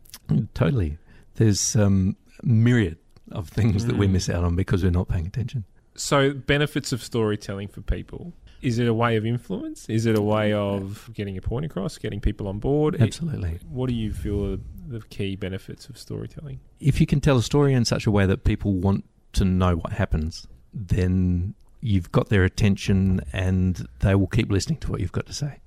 totally. 0.53 0.97
There's 1.35 1.75
um, 1.75 2.15
myriad 2.43 2.97
of 3.31 3.49
things 3.49 3.85
that 3.85 3.95
we 3.97 4.07
Mm. 4.07 4.11
miss 4.11 4.29
out 4.29 4.43
on 4.43 4.55
because 4.55 4.83
we're 4.83 4.89
not 4.91 5.07
paying 5.07 5.25
attention. 5.27 5.63
So, 5.99 6.33
benefits 6.33 6.91
of 6.93 7.03
storytelling 7.03 7.67
for 7.67 7.81
people. 7.81 8.33
Is 8.61 8.77
it 8.79 8.87
a 8.87 8.93
way 8.93 9.15
of 9.15 9.25
influence? 9.25 9.87
Is 9.89 10.05
it 10.05 10.17
a 10.17 10.21
way 10.21 10.51
of 10.53 11.09
getting 11.13 11.37
a 11.37 11.41
point 11.41 11.65
across, 11.65 11.97
getting 11.97 12.19
people 12.19 12.47
on 12.47 12.59
board? 12.59 12.95
It- 12.95 13.01
Absolutely. 13.01 13.59
what 13.69 13.89
do 13.89 13.95
you 13.95 14.11
feel 14.13 14.53
are 14.53 14.57
the 14.87 15.01
key 15.09 15.35
benefits 15.35 15.87
of 15.89 15.97
storytelling? 15.97 16.59
if 16.79 17.01
you 17.01 17.05
can 17.05 17.19
tell 17.19 17.37
a 17.37 17.43
story 17.43 17.73
in 17.73 17.83
such 17.83 18.07
a 18.07 18.11
way 18.11 18.25
that 18.25 18.45
people 18.45 18.73
want 18.73 19.03
to 19.33 19.43
know 19.43 19.75
what 19.75 19.91
happens, 19.93 20.47
then 20.73 21.53
you've 21.81 22.09
got 22.11 22.29
their 22.29 22.45
attention 22.45 23.19
and 23.33 23.85
they 23.99 24.15
will 24.15 24.27
keep 24.27 24.49
listening 24.49 24.77
to 24.79 24.89
what 24.91 25.01
you've 25.01 25.11
got 25.11 25.25
to 25.25 25.33
say. 25.33 25.59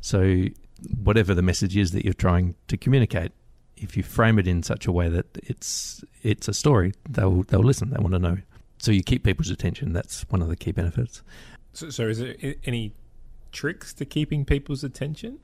So, 0.00 0.44
whatever 1.02 1.34
the 1.34 1.42
message 1.42 1.76
is 1.76 1.90
that 1.90 2.04
you're 2.04 2.14
trying 2.14 2.54
to 2.68 2.76
communicate, 2.76 3.32
if 3.76 3.96
you 3.96 4.02
frame 4.04 4.38
it 4.38 4.46
in 4.46 4.62
such 4.62 4.86
a 4.86 4.92
way 4.92 5.08
that 5.08 5.26
it's 5.42 6.04
it's 6.22 6.46
a 6.48 6.54
story, 6.54 6.92
they'll 7.08 7.42
they'll 7.44 7.60
listen. 7.60 7.90
They 7.90 7.98
want 8.00 8.12
to 8.12 8.18
know. 8.20 8.38
So 8.80 8.92
you 8.92 9.02
keep 9.02 9.22
people's 9.24 9.50
attention. 9.50 9.92
That's 9.92 10.22
one 10.30 10.40
of 10.40 10.48
the 10.48 10.56
key 10.56 10.72
benefits. 10.72 11.22
So, 11.74 11.90
so 11.90 12.08
is 12.08 12.18
there 12.18 12.34
any 12.64 12.94
tricks 13.52 13.92
to 13.94 14.06
keeping 14.06 14.44
people's 14.44 14.82
attention? 14.82 15.38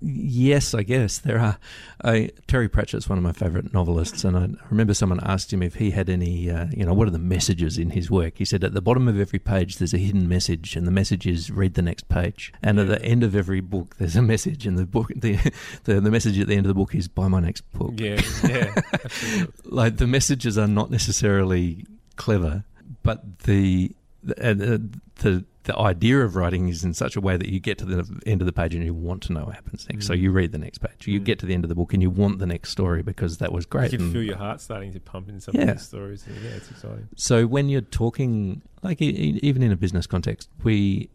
Yes, 0.00 0.74
I 0.74 0.82
guess 0.82 1.18
there 1.18 1.38
are. 1.38 1.58
I, 2.02 2.30
Terry 2.48 2.68
Pratchett's 2.68 3.08
one 3.08 3.18
of 3.18 3.22
my 3.22 3.32
favourite 3.32 3.72
novelists, 3.72 4.24
and 4.24 4.36
I 4.36 4.48
remember 4.70 4.92
someone 4.92 5.20
asked 5.22 5.52
him 5.52 5.62
if 5.62 5.76
he 5.76 5.92
had 5.92 6.08
any, 6.08 6.50
uh, 6.50 6.66
you 6.72 6.84
know, 6.84 6.94
what 6.94 7.06
are 7.06 7.12
the 7.12 7.18
messages 7.18 7.78
in 7.78 7.90
his 7.90 8.10
work? 8.10 8.38
He 8.38 8.44
said 8.44 8.64
at 8.64 8.74
the 8.74 8.80
bottom 8.80 9.06
of 9.06 9.20
every 9.20 9.38
page 9.38 9.76
there's 9.76 9.94
a 9.94 9.98
hidden 9.98 10.28
message, 10.28 10.74
and 10.74 10.84
the 10.84 10.90
message 10.90 11.26
is 11.26 11.50
read 11.50 11.74
the 11.74 11.82
next 11.82 12.08
page. 12.08 12.52
And 12.62 12.80
at 12.80 12.88
the 12.88 13.00
end 13.02 13.22
of 13.22 13.36
every 13.36 13.60
book 13.60 13.96
there's 13.98 14.16
a 14.16 14.22
message, 14.22 14.66
and 14.66 14.76
the 14.76 14.86
book 14.86 15.12
the, 15.14 15.36
the 15.84 16.00
the 16.00 16.10
message 16.10 16.40
at 16.40 16.48
the 16.48 16.56
end 16.56 16.66
of 16.66 16.68
the 16.68 16.74
book 16.74 16.94
is 16.94 17.06
buy 17.06 17.28
my 17.28 17.40
next 17.40 17.60
book. 17.72 17.94
Yeah, 17.98 18.20
yeah. 18.42 18.74
Like 19.64 19.98
the 19.98 20.06
messages 20.06 20.58
are 20.58 20.66
not 20.66 20.90
necessarily 20.90 21.84
clever, 22.16 22.64
but 23.02 23.40
the 23.40 23.92
the, 24.22 24.34
uh, 24.50 24.54
the 24.54 24.90
the 25.16 25.44
the 25.64 25.76
idea 25.78 26.20
of 26.20 26.36
writing 26.36 26.68
is 26.68 26.84
in 26.84 26.94
such 26.94 27.16
a 27.16 27.20
way 27.20 27.36
that 27.36 27.48
you 27.48 27.58
get 27.58 27.76
to 27.78 27.84
the 27.84 28.20
end 28.24 28.40
of 28.40 28.46
the 28.46 28.52
page 28.52 28.72
and 28.74 28.84
you 28.84 28.94
want 28.94 29.20
to 29.24 29.32
know 29.32 29.46
what 29.46 29.54
happens 29.56 29.84
next. 29.90 30.06
So 30.06 30.14
Mm. 30.14 30.20
you 30.20 30.30
read 30.30 30.52
the 30.52 30.58
next 30.58 30.78
page. 30.78 31.08
You 31.08 31.20
Mm. 31.20 31.24
get 31.24 31.38
to 31.40 31.46
the 31.46 31.54
end 31.54 31.64
of 31.64 31.68
the 31.68 31.74
book 31.74 31.92
and 31.92 32.00
you 32.00 32.08
want 32.08 32.38
the 32.38 32.46
next 32.46 32.70
story 32.70 33.02
because 33.02 33.38
that 33.38 33.52
was 33.52 33.66
great. 33.66 33.90
You 33.90 33.98
can 33.98 34.06
and- 34.06 34.12
feel 34.14 34.22
your 34.22 34.36
heart 34.36 34.60
starting 34.60 34.92
to 34.92 35.00
pump 35.00 35.28
in 35.28 35.40
some 35.40 35.56
Yeah. 35.56 35.62
of 35.62 35.68
these 35.78 35.86
stories. 35.86 36.24
Yeah, 36.28 36.50
it's 36.50 36.70
exciting. 36.70 37.08
So 37.16 37.46
when 37.48 37.68
you're 37.68 37.80
talking, 37.80 38.62
like 38.84 39.02
even 39.02 39.60
in 39.64 39.72
a 39.72 39.76
business 39.76 40.06
context, 40.06 40.48
we 40.62 41.10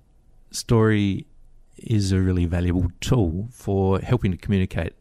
story 0.52 1.26
is 1.78 2.12
a 2.12 2.20
really 2.20 2.46
valuable 2.46 2.92
tool 3.00 3.48
for 3.52 4.00
helping 4.00 4.32
to 4.32 4.38
communicate 4.38 4.94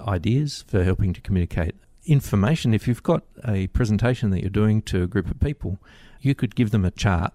ideas, 0.00 0.64
for 0.66 0.82
helping 0.82 1.12
to 1.12 1.20
communicate 1.20 1.74
information. 2.06 2.74
If 2.74 2.86
you've 2.88 3.02
got 3.02 3.22
a 3.46 3.66
presentation 3.68 4.30
that 4.30 4.40
you're 4.40 4.50
doing 4.50 4.82
to 4.82 5.02
a 5.02 5.06
group 5.06 5.30
of 5.30 5.38
people, 5.40 5.78
you 6.20 6.34
could 6.34 6.54
give 6.54 6.70
them 6.70 6.84
a 6.84 6.90
chart 6.90 7.32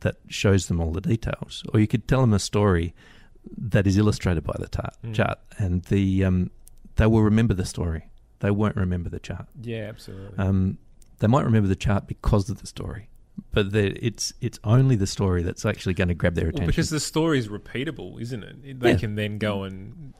that 0.00 0.16
shows 0.28 0.66
them 0.68 0.80
all 0.80 0.92
the 0.92 1.00
details, 1.00 1.62
or 1.74 1.80
you 1.80 1.86
could 1.86 2.06
tell 2.08 2.20
them 2.20 2.32
a 2.32 2.38
story 2.38 2.94
that 3.56 3.86
is 3.86 3.96
illustrated 3.96 4.44
by 4.44 4.54
the 4.58 4.68
tar- 4.68 4.92
Mm. 5.04 5.14
chart, 5.14 5.38
and 5.58 5.82
the 5.84 6.24
um, 6.24 6.50
they 6.96 7.06
will 7.06 7.22
remember 7.22 7.54
the 7.54 7.64
story. 7.64 8.04
They 8.40 8.50
won't 8.50 8.76
remember 8.76 9.08
the 9.10 9.18
chart. 9.20 9.46
Yeah, 9.60 9.86
absolutely. 9.88 10.38
Um, 10.38 10.78
they 11.18 11.26
might 11.26 11.44
remember 11.44 11.68
the 11.68 11.76
chart 11.76 12.06
because 12.06 12.48
of 12.48 12.60
the 12.60 12.66
story, 12.66 13.08
but 13.52 13.72
the, 13.72 13.92
it's 14.04 14.32
it's 14.40 14.58
only 14.64 14.96
the 14.96 15.06
story 15.06 15.42
that's 15.42 15.66
actually 15.66 15.94
going 15.94 16.08
to 16.08 16.14
grab 16.14 16.34
their 16.34 16.44
Well, 16.46 16.50
attention. 16.50 16.66
because 16.66 16.90
the 16.90 17.00
story 17.00 17.38
is 17.38 17.48
repeatable, 17.48 18.20
isn't 18.20 18.42
it? 18.42 18.56
It- 18.64 18.80
They 18.80 18.92
Yeah. 18.92 18.96
can 18.98 19.14
then 19.16 19.38
go 19.38 19.64
and 19.64 20.14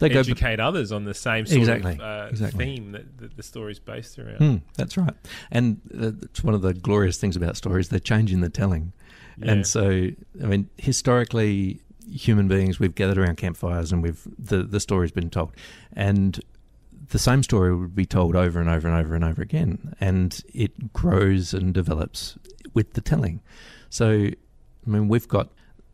they 0.00 0.08
go, 0.08 0.20
educate 0.20 0.58
others 0.60 0.90
on 0.92 1.04
the 1.04 1.14
same 1.14 1.46
sort 1.46 1.58
Exactly, 1.60 1.92
of 1.92 2.00
uh, 2.00 2.26
exactly. 2.30 2.64
theme 2.64 2.92
that, 2.92 3.18
that 3.18 3.36
the 3.36 3.42
story's 3.42 3.78
based 3.78 4.18
around. 4.18 4.36
Hmm, 4.38 4.56
that's 4.76 4.96
right, 4.96 5.14
and 5.50 5.80
it's 5.92 6.42
one 6.42 6.54
of 6.54 6.62
the 6.62 6.74
glorious 6.74 7.18
things 7.18 7.36
about 7.36 7.56
stories. 7.56 7.88
They're 7.90 8.00
changing 8.00 8.40
the 8.40 8.48
telling, 8.50 8.92
Yeah. 9.38 9.52
and 9.52 9.66
so 9.66 10.08
I 10.42 10.46
mean, 10.46 10.68
historically, 10.76 11.80
human 12.10 12.48
beings 12.48 12.80
we've 12.80 12.94
gathered 12.94 13.18
around 13.18 13.36
campfires 13.36 13.92
and 13.92 14.02
we've 14.02 14.26
the 14.38 14.64
the 14.64 14.80
story's 14.80 15.12
been 15.12 15.30
told, 15.30 15.52
and 15.92 16.40
the 17.10 17.18
same 17.18 17.42
story 17.42 17.74
would 17.74 17.94
be 17.94 18.06
told 18.06 18.36
over 18.36 18.60
and 18.60 18.68
over 18.70 18.86
and 18.88 18.96
over 18.96 19.14
and 19.14 19.24
over 19.24 19.42
again, 19.42 19.94
and 20.00 20.42
it 20.54 20.92
grows 20.92 21.52
and 21.54 21.74
develops 21.74 22.36
with 22.72 22.92
the 22.92 23.00
telling. 23.00 23.40
So, 23.88 24.10
I 24.12 24.34
mean, 24.86 25.08
we've 25.08 25.26
got 25.26 25.50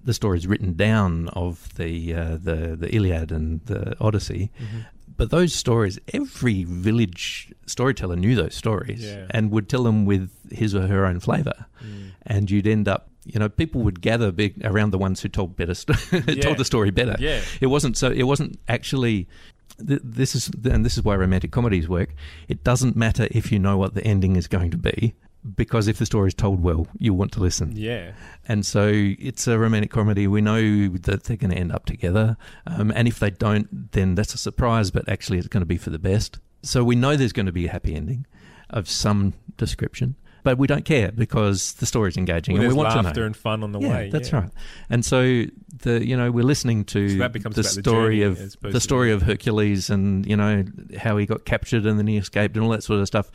the 0.07 0.15
stories 0.15 0.47
written 0.47 0.73
down 0.75 1.29
of 1.45 1.75
the 1.77 2.15
uh, 2.15 2.37
the 2.49 2.77
the 2.83 2.89
Iliad 2.97 3.31
and 3.33 3.61
the 3.67 3.81
Odyssey, 4.01 4.51
Mhm. 4.59 4.87
but 5.17 5.31
those 5.31 5.53
stories, 5.55 5.99
every 6.15 6.65
village 6.65 7.53
storyteller 7.67 8.17
knew 8.17 8.35
those 8.35 8.55
stories 8.55 9.03
Yeah. 9.05 9.27
and 9.31 9.51
would 9.51 9.69
tell 9.69 9.85
them 9.85 10.05
with 10.07 10.31
his 10.51 10.75
or 10.75 10.87
her 10.87 11.05
own 11.07 11.21
flavour, 11.21 11.67
Mm. 11.85 12.11
and 12.27 12.51
you'd 12.51 12.67
end 12.67 12.89
up. 12.89 13.03
You 13.33 13.41
know, 13.41 13.49
people 13.49 13.81
would 13.83 14.01
gather 14.01 14.31
big 14.31 14.53
around 14.65 14.91
the 14.93 14.99
ones 14.99 15.21
who 15.23 15.29
told 15.29 15.57
better, 15.57 15.75
sto- 15.75 15.95
Yeah. 16.13 16.43
told 16.47 16.59
the 16.59 16.65
story 16.65 16.93
better. 16.93 17.17
Yeah. 17.19 17.41
It 17.61 17.67
wasn't 17.67 17.97
so. 17.97 18.11
It 18.11 18.23
wasn't 18.33 18.59
actually. 18.69 19.27
th- 19.85 20.01
This 20.05 20.35
is 20.37 20.49
and 20.71 20.85
this 20.87 20.97
is 20.97 21.03
why 21.05 21.17
romantic 21.17 21.51
comedies 21.51 21.89
work. 21.89 22.15
It 22.49 22.63
doesn't 22.65 22.95
matter 22.97 23.27
if 23.33 23.51
you 23.53 23.59
know 23.59 23.77
what 23.77 23.95
the 23.95 24.05
ending 24.05 24.37
is 24.37 24.47
going 24.47 24.71
to 24.71 24.79
be, 24.79 25.15
because 25.55 25.89
if 25.89 25.99
the 25.99 26.07
story 26.07 26.29
is 26.29 26.35
told 26.35 26.63
well, 26.63 26.87
you'll 26.99 27.17
want 27.17 27.33
to 27.33 27.41
listen. 27.41 27.73
Yeah. 27.77 28.13
And 28.49 28.65
so 28.65 28.91
it's 28.93 29.47
a 29.47 29.59
romantic 29.59 29.91
comedy. 29.91 30.27
We 30.27 30.41
know 30.41 30.89
that 30.89 31.25
they're 31.25 31.37
going 31.37 31.51
to 31.51 31.57
end 31.57 31.73
up 31.73 31.87
together, 31.87 32.37
um, 32.67 32.93
and 32.95 33.07
if 33.07 33.19
they 33.19 33.31
don't, 33.31 33.93
then 33.93 34.15
that's 34.15 34.35
a 34.35 34.39
surprise. 34.39 34.91
But 34.91 35.09
actually, 35.09 35.39
it's 35.39 35.49
going 35.49 35.63
to 35.63 35.67
be 35.67 35.77
for 35.77 35.91
the 35.91 35.99
best. 35.99 36.39
So 36.63 36.83
we 36.83 36.97
know 36.97 37.17
there's 37.17 37.33
going 37.33 37.47
to 37.47 37.53
be 37.53 37.67
a 37.67 37.71
happy 37.71 37.95
ending 37.95 38.27
of 38.71 38.89
some 38.89 39.35
description, 39.57 40.17
but 40.43 40.59
we 40.59 40.67
don't 40.67 40.85
care 40.85 41.13
because 41.13 41.75
the 41.75 41.87
story 41.87 42.09
is 42.09 42.17
engaging 42.17 42.55
Well, 42.55 42.65
and 42.65 42.73
we 42.73 42.77
want 42.77 42.91
to 42.91 42.97
know 42.97 43.03
laughter 43.03 43.25
and 43.25 43.37
fun 43.37 43.63
on 43.63 43.73
the 43.73 43.81
yeah, 43.81 43.89
way. 43.89 44.11
that's 44.11 44.33
yeah. 44.33 44.41
right. 44.41 44.51
And 44.91 45.05
so 45.05 45.45
the 45.83 46.07
you 46.07 46.17
know 46.17 46.31
we're 46.31 46.45
listening 46.45 46.85
to 46.87 47.09
So 47.09 47.19
that 47.19 47.33
becomes 47.33 47.57
the 47.57 47.63
the 47.63 47.69
story 47.69 48.21
journey 48.21 48.23
of 48.23 48.57
the 48.61 48.81
story 48.81 49.13
of 49.13 49.23
Hercules 49.23 49.91
and 49.91 50.27
you 50.27 50.37
know 50.37 50.65
how 50.99 51.17
he 51.17 51.27
got 51.27 51.45
captured 51.45 51.85
and 51.85 51.99
then 51.99 52.07
he 52.07 52.17
escaped 52.17 52.57
and 52.57 52.65
all 52.65 52.71
that 52.71 52.83
sort 52.83 53.01
of 53.01 53.07
stuff. 53.07 53.31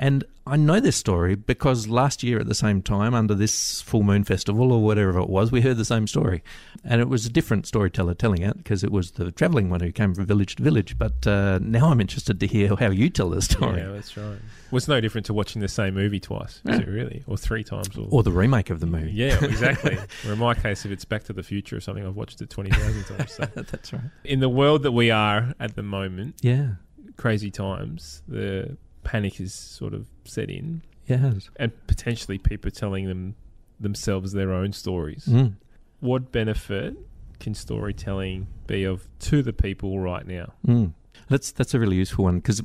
And 0.00 0.22
I 0.46 0.56
know 0.56 0.78
this 0.78 0.96
story 0.96 1.34
because 1.34 1.88
last 1.88 2.22
year 2.22 2.38
at 2.38 2.46
the 2.46 2.54
same 2.54 2.82
time, 2.82 3.14
under 3.14 3.34
this 3.34 3.82
full 3.82 4.04
moon 4.04 4.22
festival 4.22 4.70
or 4.72 4.80
whatever 4.82 5.18
it 5.18 5.28
was, 5.28 5.50
we 5.50 5.60
heard 5.60 5.76
the 5.76 5.84
same 5.84 6.06
story, 6.06 6.42
and 6.84 7.00
it 7.00 7.08
was 7.08 7.26
a 7.26 7.28
different 7.28 7.66
storyteller 7.66 8.14
telling 8.14 8.42
it 8.42 8.56
because 8.58 8.84
it 8.84 8.92
was 8.92 9.10
the 9.12 9.32
travelling 9.32 9.70
one 9.70 9.80
who 9.80 9.90
came 9.90 10.14
from 10.14 10.24
village 10.24 10.54
to 10.56 10.62
village. 10.62 10.96
But 10.96 11.26
uh, 11.26 11.58
now 11.60 11.90
I'm 11.90 12.00
interested 12.00 12.38
to 12.40 12.46
hear 12.46 12.76
how 12.76 12.90
you 12.90 13.10
tell 13.10 13.30
the 13.30 13.42
story, 13.42 13.80
Yeah, 13.80 13.88
that's 13.88 14.16
right. 14.16 14.38
Well, 14.70 14.76
it's 14.76 14.86
no 14.88 15.00
different 15.00 15.26
to 15.26 15.34
watching 15.34 15.60
the 15.62 15.68
same 15.68 15.94
movie 15.94 16.20
twice, 16.20 16.60
is 16.64 16.76
Yeah. 16.76 16.76
it 16.82 16.88
really? 16.88 17.24
Or 17.26 17.36
three 17.36 17.64
times. 17.64 17.96
Or, 17.98 18.06
or 18.10 18.22
the 18.22 18.30
remake 18.32 18.70
of 18.70 18.78
the 18.80 18.86
movie. 18.86 19.10
Yeah, 19.10 19.42
exactly. 19.44 19.98
or 20.26 20.32
in 20.32 20.38
my 20.38 20.54
case, 20.54 20.84
if 20.84 20.92
it's 20.92 21.04
Back 21.04 21.24
to 21.24 21.32
the 21.32 21.42
Future 21.42 21.76
or 21.76 21.80
something, 21.80 22.06
I've 22.06 22.14
watched 22.16 22.40
it 22.40 22.48
20,000 22.50 23.16
times. 23.16 23.32
So. 23.32 23.44
that's 23.54 23.92
right. 23.92 24.02
In 24.24 24.38
the 24.40 24.48
world 24.48 24.84
that 24.84 24.92
we 24.92 25.10
are 25.10 25.54
at 25.58 25.74
the 25.74 25.82
moment, 25.82 26.36
Yeah, 26.42 26.74
crazy 27.16 27.50
times, 27.50 28.22
the 28.28 28.76
panic 29.08 29.40
is 29.40 29.54
sort 29.54 29.94
of 29.94 30.06
set 30.24 30.50
in, 30.50 30.82
yeah. 31.06 31.32
and 31.56 31.72
potentially 31.86 32.36
people 32.36 32.70
telling 32.70 33.06
them 33.06 33.34
themselves 33.80 34.32
their 34.32 34.52
own 34.52 34.74
stories. 34.74 35.24
Mm. 35.24 35.54
What 36.00 36.30
benefit 36.30 36.94
can 37.40 37.54
storytelling 37.54 38.48
be 38.66 38.84
of 38.84 39.08
to 39.20 39.42
the 39.42 39.54
people 39.54 39.98
right 39.98 40.26
now? 40.26 40.52
Mm. 40.66 40.92
That's 41.30 41.52
that's 41.52 41.72
a 41.72 41.80
really 41.80 41.96
useful 41.96 42.24
one 42.24 42.36
because 42.36 42.60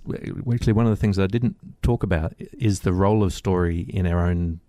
actually 0.54 0.74
one 0.74 0.86
of 0.86 0.92
the 0.92 0.98
things 0.98 1.18
I 1.18 1.28
didn't 1.28 1.56
talk 1.82 2.04
about 2.04 2.34
is 2.38 2.82
the 2.82 2.92
role 2.92 3.24
of 3.24 3.32
story 3.32 3.80
in 3.80 4.06
our 4.06 4.28
own 4.28 4.60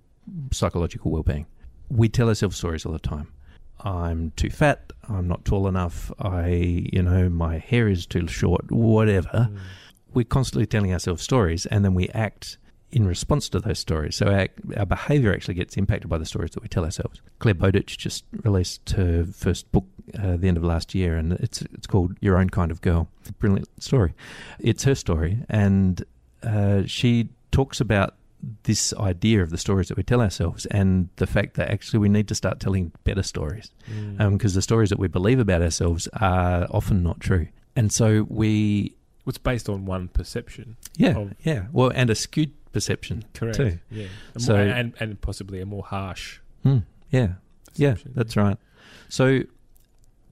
psychological 0.52 1.11
well-being. 1.11 1.47
We 1.90 2.09
tell 2.09 2.28
ourselves 2.28 2.57
stories 2.57 2.87
all 2.87 2.93
the 2.93 3.00
time. 3.00 3.33
I'm 3.81 4.33
too 4.37 4.50
fat. 4.50 4.93
I'm 5.09 5.26
not 5.26 5.45
tall 5.45 5.66
enough. 5.66 6.12
I, 6.21 6.47
you 6.93 7.02
know, 7.02 7.28
my 7.28 7.59
hair 7.59 7.88
is 7.88 8.07
too 8.07 8.28
short. 8.28 8.71
Whatever. 8.71 9.50
Mm. 9.50 9.59
We're 10.14 10.25
constantly 10.25 10.66
telling 10.66 10.92
ourselves 10.92 11.23
stories, 11.23 11.66
and 11.66 11.85
then 11.85 11.94
we 11.94 12.09
act 12.11 12.59
in 12.92 13.06
response 13.09 13.49
to 13.49 13.59
those 13.59 13.80
stories. 13.80 14.14
So 14.14 14.26
our, 14.28 14.47
our 14.76 14.87
behaviour 14.87 15.33
actually 15.35 15.54
gets 15.54 15.76
impacted 15.76 16.09
by 16.09 16.16
the 16.18 16.25
stories 16.25 16.52
that 16.52 16.62
we 16.62 16.68
tell 16.68 16.85
ourselves. 16.85 17.21
Clare 17.40 17.54
Bowditch 17.54 17.99
just 17.99 18.25
released 18.44 18.90
her 18.90 19.25
first 19.25 19.71
book 19.73 19.85
uh, 20.16 20.37
the 20.37 20.47
end 20.47 20.56
of 20.56 20.62
last 20.64 20.94
year, 20.94 21.16
and 21.16 21.33
it's 21.33 21.62
it's 21.62 21.87
called 21.88 22.16
Your 22.21 22.38
Own 22.38 22.50
Kind 22.50 22.71
of 22.71 22.80
Girl. 22.83 23.09
Brilliant 23.40 23.68
story. 23.83 24.14
It's 24.61 24.85
her 24.85 24.94
story, 24.94 25.38
and 25.49 26.04
uh, 26.44 26.83
she 26.87 27.30
talks 27.50 27.80
about 27.80 28.14
this 28.64 28.92
idea 28.94 29.42
of 29.42 29.49
the 29.50 29.56
stories 29.59 29.88
that 29.88 29.97
we 29.97 30.02
tell 30.02 30.21
ourselves 30.21 30.66
and 30.66 31.09
the 31.16 31.26
fact 31.26 31.54
that 31.54 31.71
actually 31.71 31.99
we 31.99 32.09
need 32.11 32.28
to 32.28 32.35
start 32.35 32.61
telling 32.61 32.92
better 33.02 33.23
stories 33.23 33.71
because 33.87 34.04
Mm. 34.04 34.21
um, 34.21 34.38
the 34.38 34.61
stories 34.62 34.90
that 34.90 34.99
we 34.99 35.09
believe 35.09 35.38
about 35.38 35.62
ourselves 35.62 36.09
are 36.21 36.66
often 36.71 37.02
not 37.02 37.21
true. 37.21 37.49
And 37.75 37.90
so 37.90 38.26
we, 38.28 38.94
What's 39.25 39.38
based 39.38 39.69
on 39.69 39.87
one 39.87 40.09
perception. 40.09 40.76
yeah, 40.97 41.16
Of- 41.16 41.35
yeah, 41.43 41.66
well, 41.73 41.90
and 41.95 42.11
a 42.11 42.14
skewed 42.14 42.52
perception 42.73 43.25
Correct. 43.35 43.57
too. 43.57 43.78
Yeah. 43.90 44.07
A 44.35 44.40
So- 44.40 44.52
more- 44.54 44.62
and, 44.62 44.93
and 45.00 45.21
possibly 45.21 45.61
a 45.61 45.66
more 45.66 45.83
harsh 45.85 46.38
Hmm, 46.62 46.78
yeah, 47.11 47.35
yeah, 47.76 47.97
that's 48.14 48.37
right. 48.37 48.57
So 49.09 49.43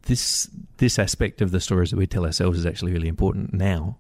this 0.03 0.49
this 0.79 0.99
aspect 0.99 1.41
of 1.43 1.51
the 1.53 1.61
stories 1.61 1.91
that 1.91 1.97
we 1.97 2.07
tell 2.07 2.25
ourselves 2.27 2.59
is 2.59 2.67
actually 2.67 2.93
really 2.93 3.09
important 3.09 3.53
now 3.55 3.99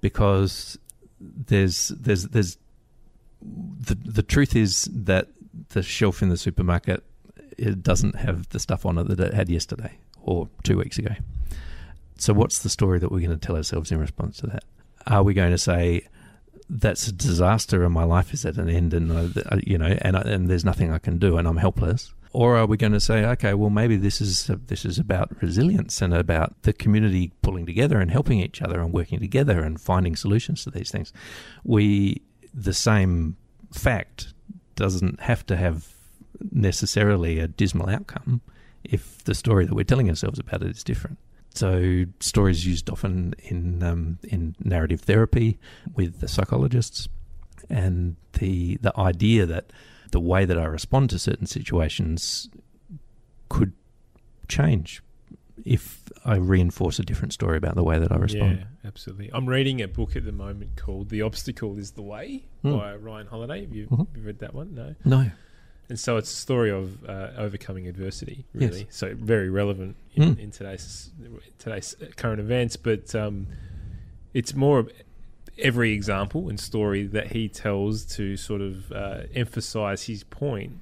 because 0.00 0.78
there's 1.20 1.88
there's 1.88 2.24
there's 2.28 2.56
the 3.42 3.94
the 4.04 4.22
truth 4.22 4.56
is 4.56 4.88
that 4.92 5.28
the 5.70 5.82
shelf 5.82 6.22
in 6.22 6.28
the 6.28 6.36
supermarket 6.36 7.02
it 7.58 7.82
doesn't 7.82 8.16
have 8.16 8.48
the 8.50 8.58
stuff 8.58 8.84
on 8.86 8.98
it 8.98 9.08
that 9.08 9.20
it 9.20 9.34
had 9.34 9.48
yesterday 9.48 9.96
or 10.22 10.48
two 10.62 10.76
weeks 10.78 10.98
ago. 10.98 11.14
So 12.18 12.32
what's 12.32 12.60
the 12.60 12.68
story 12.68 12.98
that 12.98 13.10
we're 13.10 13.26
going 13.26 13.38
to 13.38 13.46
tell 13.46 13.56
ourselves 13.56 13.92
in 13.92 13.98
response 13.98 14.38
to 14.38 14.46
that? 14.48 14.64
Are 15.06 15.22
we 15.22 15.34
going 15.34 15.50
to 15.50 15.58
say 15.58 16.06
that's 16.68 17.06
a 17.06 17.12
disaster 17.12 17.84
and 17.84 17.94
my 17.94 18.04
life 18.04 18.34
is 18.34 18.44
at 18.44 18.56
an 18.56 18.68
end 18.68 18.92
and 18.92 19.12
uh, 19.12 19.56
you 19.62 19.78
know 19.78 19.96
and 20.00 20.16
and 20.16 20.48
there's 20.48 20.64
nothing 20.64 20.92
I 20.92 20.98
can 20.98 21.18
do 21.18 21.36
and 21.36 21.46
I'm 21.46 21.58
helpless? 21.58 22.12
Or 22.32 22.56
are 22.56 22.66
we 22.66 22.76
going 22.76 22.92
to 22.92 23.00
say, 23.00 23.24
okay, 23.24 23.54
well, 23.54 23.70
maybe 23.70 23.96
this 23.96 24.20
is 24.20 24.50
this 24.66 24.84
is 24.84 24.98
about 24.98 25.40
resilience 25.40 26.02
and 26.02 26.12
about 26.12 26.62
the 26.62 26.72
community 26.72 27.32
pulling 27.40 27.64
together 27.64 27.98
and 27.98 28.10
helping 28.10 28.40
each 28.40 28.60
other 28.60 28.80
and 28.80 28.92
working 28.92 29.20
together 29.20 29.62
and 29.62 29.80
finding 29.80 30.16
solutions 30.16 30.64
to 30.64 30.70
these 30.70 30.90
things? 30.90 31.12
We 31.64 32.22
the 32.52 32.74
same 32.74 33.36
fact 33.72 34.34
doesn't 34.74 35.20
have 35.20 35.46
to 35.46 35.56
have 35.56 35.94
necessarily 36.52 37.38
a 37.38 37.48
dismal 37.48 37.88
outcome 37.88 38.42
if 38.84 39.24
the 39.24 39.34
story 39.34 39.64
that 39.64 39.74
we're 39.74 39.84
telling 39.84 40.08
ourselves 40.08 40.38
about 40.38 40.62
it 40.62 40.70
is 40.70 40.84
different. 40.84 41.18
So 41.56 42.04
stories 42.20 42.66
used 42.66 42.90
often 42.90 43.34
in 43.44 43.82
um, 43.82 44.18
in 44.24 44.54
narrative 44.62 45.00
therapy 45.00 45.58
with 45.94 46.20
the 46.20 46.28
psychologists, 46.28 47.08
and 47.70 48.16
the 48.34 48.76
the 48.82 48.92
idea 48.98 49.46
that 49.46 49.72
the 50.12 50.20
way 50.20 50.44
that 50.44 50.58
I 50.58 50.64
respond 50.66 51.10
to 51.10 51.18
certain 51.18 51.46
situations 51.46 52.48
could 53.48 53.72
change 54.48 55.02
if 55.64 56.02
I 56.24 56.36
reinforce 56.36 56.98
a 56.98 57.02
different 57.02 57.32
story 57.32 57.56
about 57.56 57.74
the 57.74 57.82
way 57.82 57.98
that 57.98 58.12
I 58.12 58.16
respond. 58.16 58.58
Yeah, 58.58 58.64
absolutely. 58.88 59.30
I'm 59.32 59.46
reading 59.48 59.80
a 59.80 59.88
book 59.88 60.14
at 60.14 60.24
the 60.24 60.32
moment 60.32 60.76
called 60.76 61.08
"The 61.08 61.22
Obstacle 61.22 61.78
Is 61.78 61.92
the 61.92 62.02
Way" 62.02 62.44
Hmm. 62.62 62.72
by 62.76 62.94
Ryan 62.96 63.26
Holiday. 63.28 63.62
Have 63.62 63.72
you, 63.74 63.86
Mhm. 63.86 64.06
have 64.08 64.16
you 64.16 64.22
read 64.22 64.38
that 64.40 64.54
one? 64.54 64.74
No. 64.74 64.94
No, 65.04 65.30
And 65.88 65.98
so 66.00 66.16
it's 66.16 66.32
a 66.32 66.36
story 66.36 66.70
of 66.70 67.04
uh, 67.08 67.30
overcoming 67.36 67.86
adversity, 67.86 68.44
Yes. 68.54 68.70
really. 68.70 68.86
So 68.90 69.14
very 69.14 69.48
relevant 69.50 69.96
in, 70.14 70.34
Mm. 70.34 70.38
in 70.40 70.50
today's 70.50 71.10
today's 71.58 71.94
current 72.16 72.40
events. 72.40 72.76
But 72.76 73.14
um, 73.14 73.46
it's 74.34 74.54
more 74.54 74.86
every 75.58 75.92
example 75.92 76.48
and 76.48 76.58
story 76.60 77.06
that 77.06 77.32
he 77.32 77.48
tells 77.48 78.04
to 78.16 78.36
sort 78.36 78.60
of 78.60 78.90
uh, 78.92 79.20
emphasize 79.34 80.02
his 80.04 80.24
point 80.24 80.72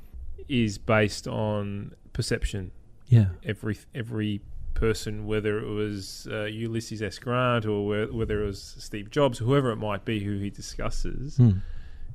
is 0.49 0.78
based 0.78 1.26
on 1.28 1.92
perception. 2.12 2.70
yeah, 3.08 3.26
Every 3.44 3.76
every 3.94 4.40
person, 4.75 5.26
whether 5.26 5.58
it 5.61 5.68
was 5.68 6.26
uh, 6.30 6.44
Ulysses 6.44 7.00
S. 7.02 7.18
Grant 7.18 7.64
or 7.66 7.87
whe- 7.87 8.12
whether 8.12 8.42
it 8.42 8.46
was 8.46 8.75
Steve 8.78 9.11
Jobs, 9.11 9.38
whoever 9.38 9.70
it 9.70 9.76
might 9.76 10.04
be, 10.04 10.20
who 10.25 10.38
he 10.38 10.50
discusses, 10.50 11.37
Hmm. 11.37 11.58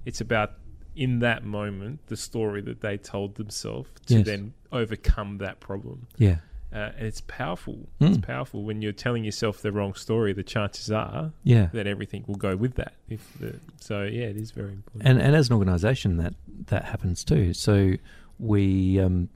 it's 0.05 0.19
about 0.22 0.53
in 0.96 1.19
that 1.19 1.43
moment 1.46 2.00
the 2.08 2.17
story 2.17 2.62
that 2.62 2.81
they 2.81 2.98
told 2.98 3.36
themselves 3.36 3.89
to 4.05 4.15
Yes. 4.17 4.25
then 4.25 4.53
overcome 4.72 5.38
that 5.39 5.60
problem 5.60 6.08
yeah, 6.17 6.38
uh, 6.73 6.91
and 6.97 7.08
it's 7.08 7.21
powerful 7.21 7.88
it's 7.99 8.17
Mm. 8.17 8.21
powerful 8.23 8.63
when 8.63 8.82
you're 8.82 8.91
telling 8.91 9.23
yourself 9.23 9.62
the 9.62 9.71
wrong 9.71 9.93
story 9.93 10.34
the 10.34 10.43
chances 10.43 10.91
are 10.91 11.32
yeah. 11.43 11.67
that 11.73 11.88
everything 11.88 12.23
will 12.28 12.36
go 12.36 12.56
with 12.56 12.75
that 12.75 12.93
if 13.08 13.21
the, 13.39 13.60
so 13.80 14.04
yeah 14.04 14.25
it 14.25 14.38
is 14.38 14.52
very 14.52 14.73
important 14.73 15.08
And 15.10 15.21
and 15.21 15.36
as 15.36 15.49
an 15.49 15.56
organisation, 15.56 16.17
that 16.17 16.34
that 16.67 16.86
happens 16.86 17.23
too. 17.23 17.54
So 17.54 17.93
we, 18.38 18.99
um, 18.99 19.30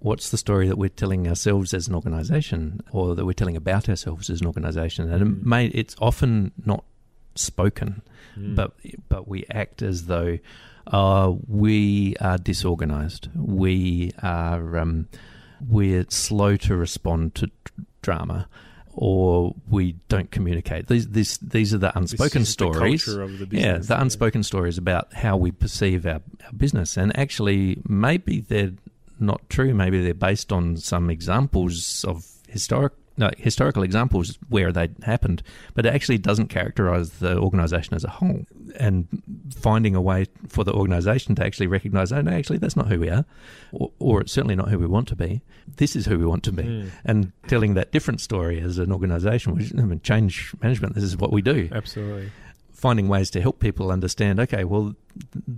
what's 0.00 0.30
the 0.30 0.36
story 0.38 0.68
that 0.68 0.76
we're 0.76 0.88
telling 0.88 1.26
ourselves 1.28 1.74
as 1.74 1.88
an 1.88 1.94
organisation, 1.94 2.80
or 2.92 3.14
that 3.14 3.24
we're 3.24 3.32
telling 3.32 3.56
about 3.56 3.88
ourselves 3.88 4.30
as 4.30 4.40
an 4.40 4.46
organisation? 4.46 5.10
And 5.10 5.22
Mm. 5.22 5.40
it 5.40 5.46
may, 5.46 5.66
it's 5.68 5.96
often 6.00 6.52
not 6.64 6.84
spoken, 7.34 8.02
Mm. 8.38 8.54
but 8.54 8.72
but 9.08 9.26
we 9.28 9.44
act 9.50 9.82
as 9.82 10.06
though 10.06 10.38
uh, 10.86 11.32
we 11.46 12.16
are 12.20 12.38
disorganised. 12.38 13.28
We 13.34 14.12
are 14.22 14.78
um, 14.78 15.08
we're 15.68 16.06
slow 16.08 16.56
to 16.56 16.76
respond 16.76 17.34
to 17.36 17.50
drama. 18.02 18.48
Or 18.94 19.54
we 19.70 19.92
don't 20.08 20.30
communicate. 20.30 20.88
These 20.88 21.08
these 21.08 21.38
these 21.38 21.72
are 21.72 21.78
the 21.78 21.96
unspoken 21.96 22.42
the 22.42 22.46
stories. 22.46 23.08
of 23.08 23.38
the 23.38 23.48
Yeah, 23.50 23.78
the 23.78 23.98
unspoken 23.98 24.42
stories 24.42 24.76
about 24.76 25.14
how 25.14 25.38
we 25.38 25.50
perceive 25.50 26.04
our, 26.04 26.20
our 26.44 26.52
business. 26.54 26.98
And 26.98 27.16
actually, 27.16 27.78
maybe 27.88 28.40
they're 28.40 28.74
not 29.18 29.48
true. 29.48 29.72
Maybe 29.72 30.02
they're 30.02 30.12
based 30.12 30.52
on 30.52 30.76
some 30.76 31.08
examples 31.08 32.04
of 32.06 32.26
historic, 32.48 32.92
no, 33.16 33.30
historical 33.36 33.82
examples 33.82 34.38
where 34.48 34.72
they 34.72 34.88
happened, 35.02 35.42
but 35.74 35.86
it 35.86 35.94
actually 35.94 36.18
doesn't 36.18 36.48
characterize 36.48 37.10
the 37.10 37.36
organization 37.38 37.94
as 37.94 38.04
a 38.04 38.10
whole. 38.10 38.46
And 38.78 39.06
finding 39.54 39.94
a 39.94 40.00
way 40.00 40.26
for 40.48 40.64
the 40.64 40.72
organization 40.72 41.34
to 41.34 41.44
actually 41.44 41.66
recognize, 41.66 42.12
oh, 42.12 42.22
no, 42.22 42.32
actually, 42.32 42.58
that's 42.58 42.76
not 42.76 42.88
who 42.88 43.00
we 43.00 43.10
are, 43.10 43.24
or, 43.72 43.92
or 43.98 44.20
it's 44.22 44.32
certainly 44.32 44.56
not 44.56 44.68
who 44.68 44.78
we 44.78 44.86
want 44.86 45.08
to 45.08 45.16
be. 45.16 45.42
This 45.76 45.94
is 45.94 46.06
who 46.06 46.18
we 46.18 46.26
want 46.26 46.42
to 46.44 46.52
be. 46.52 46.62
Mm. 46.62 46.90
And 47.04 47.32
telling 47.48 47.74
that 47.74 47.92
different 47.92 48.20
story 48.20 48.60
as 48.60 48.78
an 48.78 48.92
organization, 48.92 49.54
which, 49.54 49.72
I 49.76 49.82
mean, 49.82 50.00
change 50.02 50.54
management, 50.62 50.94
this 50.94 51.04
is 51.04 51.16
what 51.16 51.32
we 51.32 51.42
do 51.42 51.68
absolutely 51.72 52.30
finding 52.82 53.06
ways 53.06 53.30
to 53.30 53.40
help 53.40 53.60
people 53.60 53.92
understand. 53.92 54.40
Okay, 54.40 54.64
well, 54.64 54.96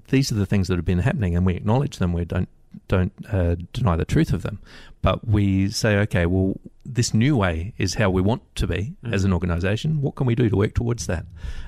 these 0.08 0.30
are 0.30 0.34
the 0.34 0.44
things 0.44 0.68
that 0.68 0.76
have 0.76 0.84
been 0.84 0.98
happening, 0.98 1.34
and 1.34 1.46
we 1.46 1.54
acknowledge 1.54 1.96
them. 1.96 2.12
We 2.12 2.26
don't 2.26 2.50
don't 2.88 3.12
uh, 3.32 3.56
deny 3.72 3.96
the 3.96 4.04
truth 4.04 4.32
of 4.32 4.42
them, 4.42 4.58
but 5.02 5.26
we 5.26 5.70
say, 5.70 5.96
okay, 5.98 6.26
well, 6.26 6.54
this 6.84 7.14
new 7.14 7.36
way 7.36 7.72
is 7.78 7.94
how 7.94 8.10
we 8.10 8.20
want 8.22 8.42
to 8.56 8.66
be 8.66 8.94
as 9.12 9.24
an 9.24 9.32
organisation. 9.32 10.00
What 10.02 10.14
can 10.16 10.26
we 10.26 10.34
do 10.34 10.48
to 10.50 10.56
work 10.56 10.74
towards 10.74 11.06
that? 11.06 11.24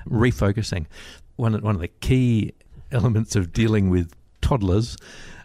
Refocusing. 0.07 0.85
One 1.35 1.55
of- 1.55 1.63
one 1.63 1.75
of 1.75 1.81
the 1.81 1.87
key 1.87 2.53
elements 2.91 3.35
of 3.35 3.51
dealing 3.53 3.89
with 3.89 4.13
toddlers 4.41 4.97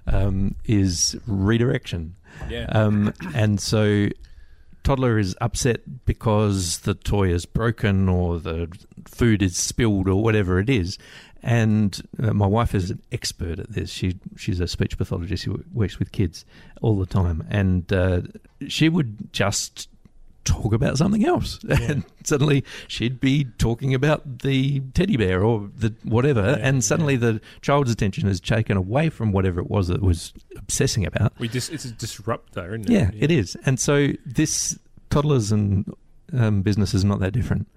um, 0.07 0.55
is 0.65 1.17
redirection. 1.27 2.15
yeah 2.49 2.67
Um, 2.71 3.13
and 3.35 3.61
so 3.61 4.09
toddler 4.83 5.19
is 5.19 5.37
upset 5.41 6.05
because 6.05 6.81
the 6.81 6.95
toy 6.95 7.33
is 7.33 7.47
broken 7.47 8.09
or 8.09 8.39
the 8.39 8.69
food 9.07 9.43
is 9.43 9.57
spilled 9.57 10.09
or 10.09 10.23
whatever 10.23 10.59
it 10.59 10.69
is. 10.69 10.99
And 11.43 12.01
uh, 12.23 12.33
my 12.33 12.47
wife 12.47 12.75
is 12.75 12.91
an 12.91 13.03
expert 13.11 13.59
at 13.59 13.73
this. 13.73 13.91
She 13.91 14.21
she's 14.37 14.61
a 14.61 14.69
speech 14.69 14.97
pathologist 14.97 15.45
who 15.45 15.65
works 15.73 15.99
with 15.99 16.13
kids 16.13 16.45
all 16.83 16.97
the 16.97 17.07
time, 17.07 17.45
and 17.51 17.93
uh, 17.93 18.23
she 18.69 18.89
would 18.89 19.33
just 19.33 19.89
talk 20.45 20.73
about 20.73 20.99
something 20.99 21.25
else, 21.25 21.59
and 21.69 22.05
suddenly 22.25 22.65
she'd 22.89 23.21
be 23.21 23.45
talking 23.59 23.95
about 23.95 24.41
the 24.41 24.81
teddy 24.95 25.17
bear 25.17 25.43
or 25.45 25.69
the 25.77 25.95
whatever, 26.03 26.41
Yeah, 26.59 26.67
and 26.69 26.83
suddenly 26.85 27.17
the 27.17 27.41
child's 27.61 27.91
attention 27.91 28.29
is 28.29 28.41
taken 28.41 28.77
away 28.77 29.09
from 29.11 29.33
whatever 29.33 29.61
it 29.61 29.71
was 29.71 29.89
that 29.89 30.03
was 30.03 30.33
obsessing 30.57 31.07
about, 31.07 31.33
we 31.39 31.49
just 31.49 31.73
it's 31.73 31.85
a 31.85 31.93
disruptor 31.93 32.75
isn't 32.75 32.91
it? 32.91 32.93
yeah, 32.93 33.11
it 33.15 33.31
is. 33.31 33.57
And 33.65 33.79
so 33.81 34.09
this 34.27 34.79
toddlers 35.11 35.53
and 35.53 35.93
um, 36.33 36.63
business 36.63 36.95
is 36.95 37.05
not 37.05 37.21
that 37.21 37.33
different. 37.33 37.69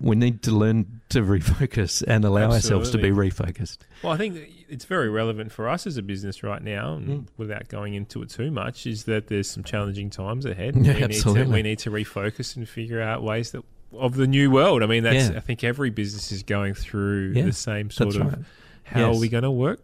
We 0.00 0.14
need 0.16 0.42
to 0.44 0.52
learn 0.52 1.00
to 1.10 1.22
refocus 1.22 2.04
and 2.06 2.24
allow 2.24 2.52
ourselves 2.52 2.90
to 2.90 2.98
be 2.98 3.10
refocused. 3.10 3.78
Well, 4.02 4.12
I 4.12 4.16
think 4.16 4.38
it's 4.68 4.84
very 4.84 5.08
relevant 5.08 5.50
for 5.52 5.68
us 5.68 5.86
as 5.86 5.96
a 5.96 6.02
business 6.02 6.42
right 6.42 6.62
now, 6.62 6.94
and 6.94 7.08
Mm. 7.08 7.26
without 7.36 7.68
going 7.68 7.94
into 7.94 8.22
it 8.22 8.30
too 8.30 8.50
much, 8.50 8.86
is 8.86 9.04
that 9.04 9.26
there's 9.26 9.50
some 9.50 9.64
challenging 9.64 10.08
times 10.10 10.44
ahead. 10.44 10.76
Yeah, 10.76 10.94
we 10.94 11.00
Need 11.08 11.20
to, 11.22 11.44
we 11.44 11.62
need 11.62 11.78
to 11.80 11.90
refocus 11.90 12.56
and 12.56 12.68
figure 12.68 13.00
out 13.02 13.22
ways 13.22 13.50
that 13.52 13.64
of 13.92 14.14
the 14.16 14.26
new 14.26 14.50
world. 14.50 14.82
I 14.82 14.86
mean, 14.86 15.02
that's 15.02 15.30
Yeah. 15.30 15.36
I 15.38 15.40
think 15.40 15.64
every 15.64 15.90
business 15.90 16.30
is 16.30 16.42
going 16.42 16.74
through 16.74 17.32
Yeah, 17.34 17.44
the 17.46 17.52
same 17.52 17.90
sort 17.90 18.14
of 18.16 18.20
right. 18.22 18.38
how 18.84 19.00
Yes. 19.08 19.16
are 19.16 19.20
we 19.20 19.28
going 19.28 19.44
to 19.44 19.50
work 19.50 19.80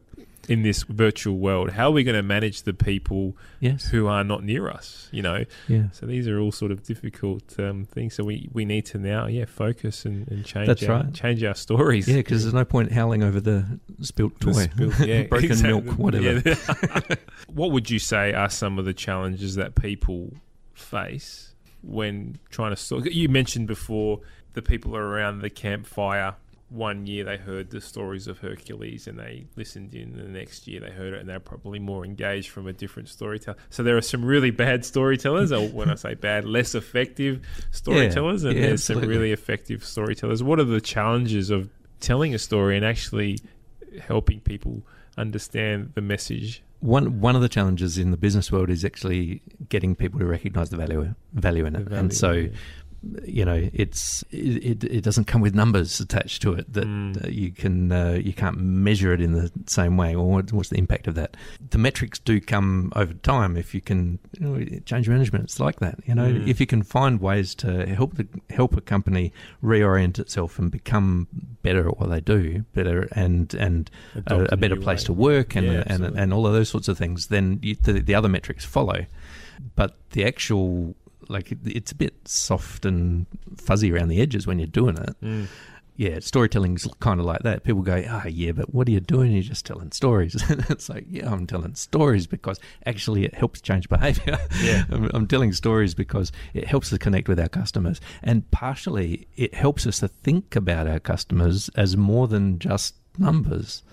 in 0.49 0.63
this 0.63 0.83
virtual 0.85 1.37
world? 1.39 1.71
How 1.71 1.89
are 1.89 1.93
we 1.93 2.05
going 2.05 2.17
to 2.17 2.23
manage 2.23 2.63
the 2.63 2.75
people 2.75 3.37
Yes. 3.61 3.87
who 3.87 4.07
are 4.07 4.23
not 4.25 4.45
near 4.45 4.69
us? 4.69 5.09
You 5.13 5.23
know, 5.23 5.45
Yeah. 5.69 5.91
so 5.93 6.07
these 6.07 6.29
are 6.29 6.39
all 6.39 6.53
sort 6.53 6.71
of 6.73 6.83
difficult 6.83 7.59
um, 7.59 7.85
things. 7.85 8.15
So 8.15 8.25
we, 8.25 8.49
we 8.53 8.65
need 8.65 8.87
to 8.87 8.99
now, 8.99 9.27
yeah, 9.27 9.45
focus 9.47 10.05
and, 10.05 10.29
and 10.29 10.45
change. 10.45 10.67
That's 10.67 10.83
our, 10.85 10.97
right. 11.03 11.15
Change 11.15 11.43
our 11.45 11.55
stories. 11.55 12.07
Yeah, 12.09 12.17
because 12.17 12.43
there's 12.45 12.55
no 12.55 12.65
point 12.65 12.93
howling 12.93 13.23
over 13.23 13.41
the 13.41 13.79
spilt 14.01 14.39
The 14.41 14.47
toy, 14.47 14.53
spilt- 14.67 14.99
yeah, 15.07 15.23
broken 15.25 15.51
exactly. 15.53 15.81
milk, 15.83 15.99
whatever. 15.99 16.43
Yeah. 16.49 17.15
what 17.49 17.73
would 17.73 17.91
you 17.91 17.99
say 17.99 18.33
are 18.33 18.51
some 18.51 18.79
of 18.79 18.85
the 18.85 18.95
challenges 18.95 19.55
that 19.57 19.75
people 19.75 20.33
face 20.73 21.55
when 21.83 22.39
trying 22.51 22.71
to 22.73 22.77
sort? 22.77 23.07
You 23.11 23.29
mentioned 23.29 23.67
before 23.67 24.21
the 24.55 24.63
people 24.63 24.97
are 24.97 25.05
around 25.07 25.41
the 25.41 25.51
campfire. 25.51 26.35
One 26.71 27.07
year 27.07 27.25
they 27.25 27.37
heard 27.37 27.71
the 27.71 27.81
stories 27.81 28.27
of 28.27 28.39
Hercules 28.39 29.07
and 29.07 29.19
they 29.19 29.47
listened 29.55 29.95
in. 29.95 30.17
The 30.17 30.25
next 30.25 30.67
year 30.67 30.81
they 30.81 30.91
heard 30.91 31.15
it 31.15 31.21
and 31.21 31.29
they're 31.29 31.41
probably 31.41 31.79
more 31.79 32.05
engaged 32.05 32.51
from 32.51 32.67
a 32.67 32.73
different 32.73 33.09
storyteller. 33.09 33.57
So 33.71 33.83
there 33.83 33.97
are 33.97 34.03
some 34.03 34.25
really 34.25 34.51
bad 34.51 34.85
storytellers, 34.93 35.53
or 35.53 35.69
when 35.69 35.91
I 35.91 35.95
say 35.95 36.15
bad, 36.15 36.45
less 36.45 36.75
effective 36.75 37.41
storytellers, 37.71 38.45
and 38.45 38.57
yeah, 38.57 38.69
there's 38.69 38.85
some 38.85 39.01
really 39.01 39.33
effective 39.33 39.85
storytellers. 39.85 40.43
What 40.43 40.59
are 40.59 40.65
the 40.65 40.81
challenges 40.81 41.51
of 41.51 41.71
telling 42.01 42.35
a 42.35 42.39
story 42.39 42.77
and 42.77 42.85
actually 42.85 43.39
helping 44.01 44.41
people 44.41 44.83
understand 45.17 45.93
the 45.95 46.01
message. 46.01 46.63
One 46.81 47.21
one 47.21 47.35
of 47.35 47.41
the 47.41 47.49
challenges 47.49 47.97
in 47.97 48.11
the 48.11 48.17
business 48.17 48.53
world 48.53 48.69
is 48.69 48.85
actually 48.85 49.41
getting 49.69 49.95
people 49.95 50.21
to 50.21 50.27
recognise 50.27 50.69
the 50.69 50.77
value 50.77 51.15
value 51.33 51.65
in 51.65 51.77
it, 51.77 51.89
The 51.89 51.97
and 51.97 52.13
so 52.13 52.33
value, 52.33 52.53
you 53.27 53.45
know 53.45 53.69
it's 53.73 54.23
it, 54.31 54.65
it, 54.83 54.85
it 54.85 55.01
doesn't 55.05 55.25
come 55.27 55.41
with 55.41 55.55
numbers 55.55 56.01
attached 56.01 56.41
to 56.43 56.53
it 56.55 56.73
that 56.73 56.85
Mm. 56.85 57.25
uh, 57.25 57.29
you 57.29 57.51
can 57.51 57.91
uh, 57.93 58.13
you 58.23 58.33
can't 58.33 58.57
measure 58.59 59.13
it 59.13 59.21
in 59.21 59.33
the 59.33 59.51
same 59.67 59.97
way 59.97 60.15
or 60.15 60.25
what, 60.31 60.53
what's 60.53 60.69
the 60.71 60.79
impact 60.79 61.07
of 61.07 61.15
that 61.15 61.37
the 61.71 61.79
metrics 61.79 62.19
do 62.19 62.41
come 62.41 62.93
over 62.97 63.13
time 63.15 63.57
if 63.57 63.75
you 63.75 63.81
can 63.81 64.19
you 64.33 64.41
know, 64.47 64.79
change 64.87 65.09
management 65.09 65.45
it's 65.45 65.61
like 65.61 65.81
that 65.81 65.99
you 66.07 66.15
know 66.15 66.25
Mm. 66.33 66.49
if 66.49 66.61
you 66.61 66.67
can 66.67 66.83
find 66.83 67.21
ways 67.21 67.55
to 67.57 67.87
help 67.87 68.15
the, 68.17 68.27
help 68.51 68.77
a 68.77 68.81
company 68.81 69.33
reorient 69.63 70.19
itself 70.19 70.59
and 70.59 70.71
become 70.71 71.27
better 71.63 71.89
at 71.89 71.99
what 71.99 72.09
they 72.11 72.21
do 72.21 72.65
better 72.75 73.09
and 73.13 73.55
and 73.55 73.91
a, 74.27 74.53
a 74.53 74.57
better 74.57 74.77
place 74.77 75.03
way. 75.03 75.07
to 75.07 75.13
work 75.13 75.57
and 75.57 75.67
Yeah, 75.67 75.73
and, 75.83 75.91
absolutely. 75.91 76.21
and 76.21 76.33
all 76.35 76.47
of 76.47 76.53
those 76.53 76.69
sorts 76.69 76.89
of 76.89 76.97
things, 76.99 77.27
then 77.29 77.59
you, 77.63 77.75
the, 77.75 77.95
the 77.95 78.15
other 78.15 78.29
metrics 78.29 78.65
follow. 78.65 79.07
But 79.77 79.97
the 80.11 80.25
actual, 80.25 80.95
like, 81.29 81.53
it- 81.53 81.59
it's 81.65 81.93
a 81.93 81.97
bit 81.97 82.15
soft 82.27 82.85
and 82.85 83.27
fuzzy 83.57 83.93
around 83.93 84.09
the 84.09 84.21
edges 84.21 84.47
when 84.47 84.59
you're 84.59 84.67
doing 84.67 84.97
it. 84.97 85.15
Mm. 85.23 85.47
Yeah, 85.97 86.19
storytelling's 86.19 86.89
kind 86.99 87.21
of 87.21 87.27
like 87.27 87.43
that. 87.45 87.63
People 87.63 87.83
go, 87.83 88.03
ah, 88.09 88.27
yeah, 88.27 88.51
but 88.51 88.75
what 88.75 88.89
are 88.89 88.91
you 88.91 88.99
doing? 88.99 89.31
You're 89.31 89.45
just 89.45 89.65
telling 89.65 89.93
stories. 89.93 90.35
it's 90.69 90.89
like, 90.89 91.05
yeah, 91.09 91.31
I'm 91.33 91.47
telling 91.47 91.77
stories 91.77 92.27
because 92.27 92.59
actually 92.85 93.25
it 93.25 93.33
helps 93.35 93.61
change 93.61 93.89
behaviour. 93.89 94.37
Yeah. 94.61 94.85
I'm, 94.91 95.09
I'm 95.15 95.27
telling 95.29 95.53
stories 95.53 95.95
because 95.95 96.33
it 96.53 96.67
helps 96.67 96.93
us 96.93 96.99
connect 96.99 97.29
with 97.29 97.39
our 97.39 97.49
customers. 97.49 98.01
And 98.25 98.51
partially, 98.51 99.29
it 99.37 99.55
helps 99.55 99.87
us 99.87 100.01
to 100.01 100.09
think 100.09 100.57
about 100.57 100.89
our 100.89 100.99
customers 100.99 101.69
as 101.77 101.97
more 101.97 102.27
than 102.27 102.59
just 102.59 102.97
numbers. 103.17 103.85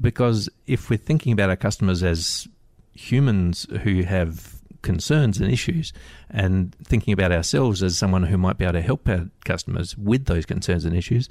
Because 0.00 0.48
if 0.66 0.88
we're 0.88 0.96
thinking 0.96 1.34
about 1.34 1.50
our 1.50 1.56
customers 1.56 2.02
as 2.02 2.48
humans 2.94 3.66
who 3.82 4.02
have 4.02 4.59
concerns 4.82 5.38
and 5.38 5.50
issues, 5.52 5.92
and 6.30 6.74
thinking 6.84 7.12
about 7.12 7.32
ourselves 7.32 7.82
as 7.82 7.96
someone 7.98 8.24
who 8.24 8.36
might 8.38 8.58
be 8.58 8.64
able 8.64 8.74
to 8.74 8.82
help 8.82 9.08
our 9.08 9.28
customers 9.44 9.96
with 9.96 10.26
those 10.26 10.46
concerns 10.46 10.84
and 10.84 10.96
issues, 10.96 11.28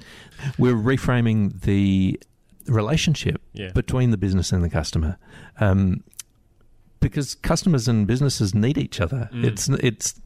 we're 0.58 0.74
reframing 0.74 1.60
the 1.62 2.20
relationship 2.66 3.40
Yeah. 3.52 3.70
between 3.72 4.10
the 4.10 4.16
business 4.18 4.52
and 4.52 4.62
the 4.62 4.70
customer. 4.70 5.16
Um, 5.58 6.02
because 7.00 7.34
customers 7.34 7.88
and 7.88 8.06
businesses 8.06 8.54
need 8.54 8.76
each 8.76 9.00
other. 9.00 9.30
Mm. 9.32 9.44
It's 9.44 9.68
it's 9.70 10.20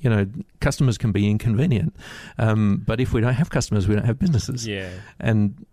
you 0.00 0.10
know 0.10 0.26
customers 0.60 0.98
can 0.98 1.12
be 1.12 1.30
inconvenient, 1.30 1.94
um, 2.38 2.82
but 2.84 2.98
if 3.00 3.12
we 3.12 3.20
don't 3.20 3.34
have 3.34 3.50
customers, 3.50 3.86
we 3.86 3.94
don't 3.94 4.04
have 4.04 4.18
businesses. 4.18 4.66
yeah. 4.66 4.90
And 5.20 5.64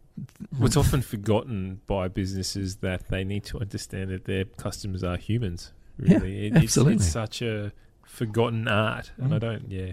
What's 0.57 0.77
often 0.77 1.01
forgotten 1.01 1.81
by 1.87 2.07
businesses 2.07 2.77
that 2.77 3.09
they 3.09 3.23
need 3.25 3.43
to 3.45 3.59
understand 3.59 4.11
that 4.11 4.25
their 4.25 4.45
customers 4.45 5.03
are 5.03 5.17
humans. 5.17 5.71
Yeah, 5.99 6.17
Really, 6.17 6.47
It- 6.47 6.53
it's, 6.55 6.63
absolutely. 6.63 6.93
it's 6.95 7.07
such 7.11 7.41
a 7.41 7.71
forgotten 8.03 8.67
art, 8.67 9.11
and 9.17 9.31
Mm. 9.31 9.35
I 9.35 9.39
don't. 9.39 9.71
Yeah, 9.71 9.91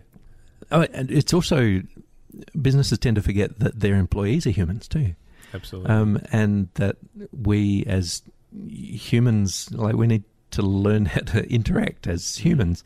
oh, 0.71 0.83
and 0.93 1.11
it's 1.11 1.33
also 1.35 1.83
businesses 2.61 2.99
tend 2.99 3.17
to 3.17 3.23
forget 3.23 3.59
that 3.59 3.81
their 3.81 3.97
employees 3.97 4.47
are 4.47 4.51
humans 4.51 4.88
too, 4.88 5.15
absolutely. 5.55 5.91
um, 5.91 6.19
and 6.33 6.69
that 6.75 6.97
we 7.33 7.85
as 7.87 8.23
humans 8.69 9.71
like 9.73 9.95
we 9.97 10.07
need 10.07 10.25
to 10.51 10.62
learn 10.62 11.07
how 11.15 11.21
to 11.21 11.49
interact 11.53 12.07
as 12.07 12.37
humans 12.37 12.83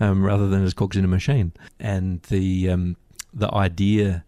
um, 0.00 0.22
rather 0.24 0.48
than 0.48 0.62
as 0.64 0.74
cogs 0.74 0.96
in 0.96 1.04
a 1.04 1.08
machine. 1.08 1.52
And 1.80 2.22
the 2.24 2.70
um, 2.70 2.96
the 3.32 3.52
idea 3.54 4.24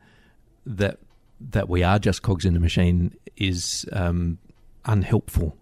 that 0.67 0.99
that 1.41 1.69
we 1.69 1.83
are 1.83 1.99
just 1.99 2.23
cogs 2.23 2.45
in 2.45 2.57
a 2.57 2.61
machine 2.61 3.15
is 3.37 3.87
um, 3.93 4.39
unhelpful 4.85 5.57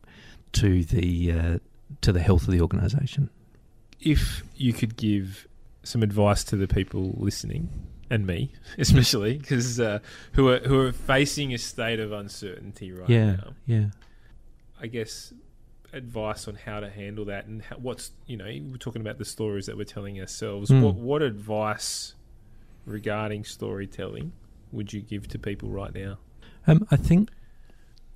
to 0.52 0.84
the 0.84 1.32
uh, 1.32 1.58
to 2.00 2.12
the 2.12 2.20
health 2.20 2.42
of 2.46 2.52
the 2.52 2.60
organisation. 2.60 3.30
if 4.00 4.42
you 4.56 4.72
could 4.72 4.96
give 4.96 5.46
some 5.82 6.02
advice 6.02 6.44
to 6.44 6.56
the 6.56 6.66
people 6.66 7.14
listening 7.16 7.68
and 8.10 8.26
me 8.26 8.52
especially 8.78 9.38
because 9.38 9.80
uh, 9.80 9.98
who 10.32 10.48
are 10.48 10.58
who 10.60 10.78
are 10.80 10.92
facing 10.92 11.52
a 11.54 11.58
state 11.58 11.98
of 12.00 12.12
uncertainty 12.12 12.92
right 12.92 13.08
yeah, 13.08 13.32
now 13.36 13.52
yeah. 13.66 13.86
i 14.80 14.86
guess 14.86 15.32
advice 15.92 16.46
on 16.48 16.54
how 16.56 16.78
to 16.80 16.90
handle 16.90 17.24
that 17.24 17.46
and 17.46 17.62
how, 17.62 17.76
what's 17.76 18.10
you 18.26 18.36
know 18.36 18.44
we're 18.44 18.76
talking 18.76 19.00
about 19.00 19.16
the 19.18 19.24
stories 19.24 19.66
that 19.66 19.76
we're 19.76 19.84
telling 19.84 20.20
ourselves 20.20 20.70
Mm. 20.70 20.82
what 20.82 20.94
what 20.96 21.22
advice 21.22 22.14
regarding 22.84 23.44
storytelling 23.44 24.32
would 24.72 24.92
you 24.92 25.00
give 25.00 25.26
to 25.28 25.38
people 25.38 25.68
right 25.70 25.94
now 25.94 26.18
Um, 26.66 26.86
I 26.90 26.96
think 26.96 27.30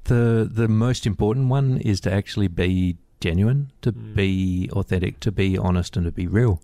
the 0.04 0.48
the 0.52 0.68
most 0.68 1.06
important 1.06 1.48
one 1.48 1.78
is 1.78 2.00
to 2.00 2.12
actually 2.12 2.48
be 2.48 2.96
genuine, 3.20 3.70
to 3.82 3.92
Mm. 3.92 4.14
be 4.14 4.70
authentic, 4.72 5.20
to 5.20 5.30
be 5.32 5.56
honest, 5.58 5.96
and 5.96 6.04
to 6.06 6.12
be 6.12 6.26
real. 6.26 6.62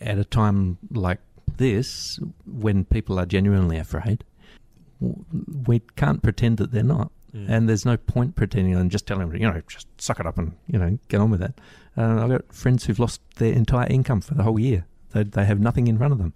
At 0.00 0.18
a 0.18 0.24
time 0.24 0.78
like 0.92 1.20
this, 1.56 2.18
when 2.46 2.84
people 2.84 3.18
are 3.18 3.26
genuinely 3.26 3.78
afraid, 3.78 4.24
we 5.66 5.80
can't 5.96 6.22
pretend 6.22 6.58
that 6.58 6.72
they're 6.72 6.82
not. 6.82 7.10
Mm. 7.34 7.46
And 7.48 7.68
there's 7.68 7.84
no 7.84 7.96
point 7.96 8.34
pretending 8.36 8.74
and 8.74 8.90
just 8.90 9.06
telling 9.06 9.28
them, 9.28 9.36
you 9.40 9.48
know, 9.50 9.60
just 9.68 9.86
suck 10.00 10.18
it 10.18 10.26
up 10.26 10.38
and, 10.38 10.52
you 10.66 10.78
know, 10.78 10.98
get 11.08 11.20
on 11.20 11.30
with 11.30 11.42
it. 11.42 11.60
Uh, 11.96 12.22
I've 12.22 12.30
got 12.30 12.52
friends 12.52 12.84
who've 12.86 12.98
lost 12.98 13.20
their 13.36 13.52
entire 13.52 13.86
income 13.88 14.20
for 14.20 14.34
the 14.34 14.42
whole 14.44 14.58
year. 14.58 14.86
They, 15.12 15.24
they 15.24 15.44
have 15.44 15.60
nothing 15.60 15.88
in 15.88 15.98
front 15.98 16.12
of 16.12 16.18
them. 16.18 16.32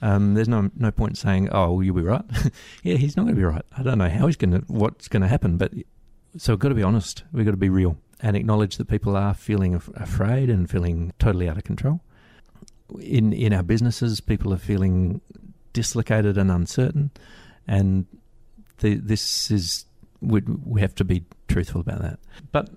Um, 0.00 0.34
there's 0.34 0.48
no 0.48 0.68
no 0.76 0.90
point 0.90 1.16
saying, 1.16 1.48
"Oh, 1.52 1.74
well, 1.74 1.82
you'll 1.84 1.94
be 1.94 2.02
right." 2.02 2.24
yeah, 2.82 2.96
he's 2.96 3.16
not 3.16 3.22
going 3.22 3.36
to 3.36 3.40
be 3.40 3.44
right. 3.44 3.64
I 3.78 3.84
don't 3.84 3.98
know 3.98 4.08
how 4.08 4.26
he's 4.26 4.36
going 4.36 4.50
to, 4.50 4.58
what's 4.66 5.06
going 5.06 5.22
to 5.22 5.28
happen. 5.28 5.58
But 5.58 5.72
so 6.36 6.54
we've 6.54 6.58
got 6.58 6.70
to 6.70 6.74
be 6.74 6.82
honest. 6.82 7.22
We've 7.32 7.44
got 7.44 7.52
to 7.52 7.56
be 7.56 7.68
real 7.68 7.96
and 8.22 8.36
acknowledge 8.36 8.76
that 8.76 8.86
people 8.88 9.16
are 9.16 9.34
feeling 9.34 9.74
af- 9.74 9.90
afraid 9.96 10.48
and 10.48 10.70
feeling 10.70 11.12
totally 11.18 11.48
out 11.48 11.56
of 11.56 11.64
control. 11.64 12.00
In 13.00 13.32
in 13.32 13.52
our 13.52 13.62
businesses, 13.62 14.20
people 14.20 14.52
are 14.54 14.58
feeling 14.58 15.20
dislocated 15.72 16.36
and 16.38 16.50
uncertain, 16.50 17.10
and 17.66 18.06
the, 18.78 18.94
this 18.94 19.50
is 19.50 19.86
we 20.20 20.40
we 20.64 20.80
have 20.80 20.94
to 20.96 21.04
be 21.04 21.24
truthful 21.48 21.80
about 21.80 22.00
that. 22.02 22.18
But 22.52 22.70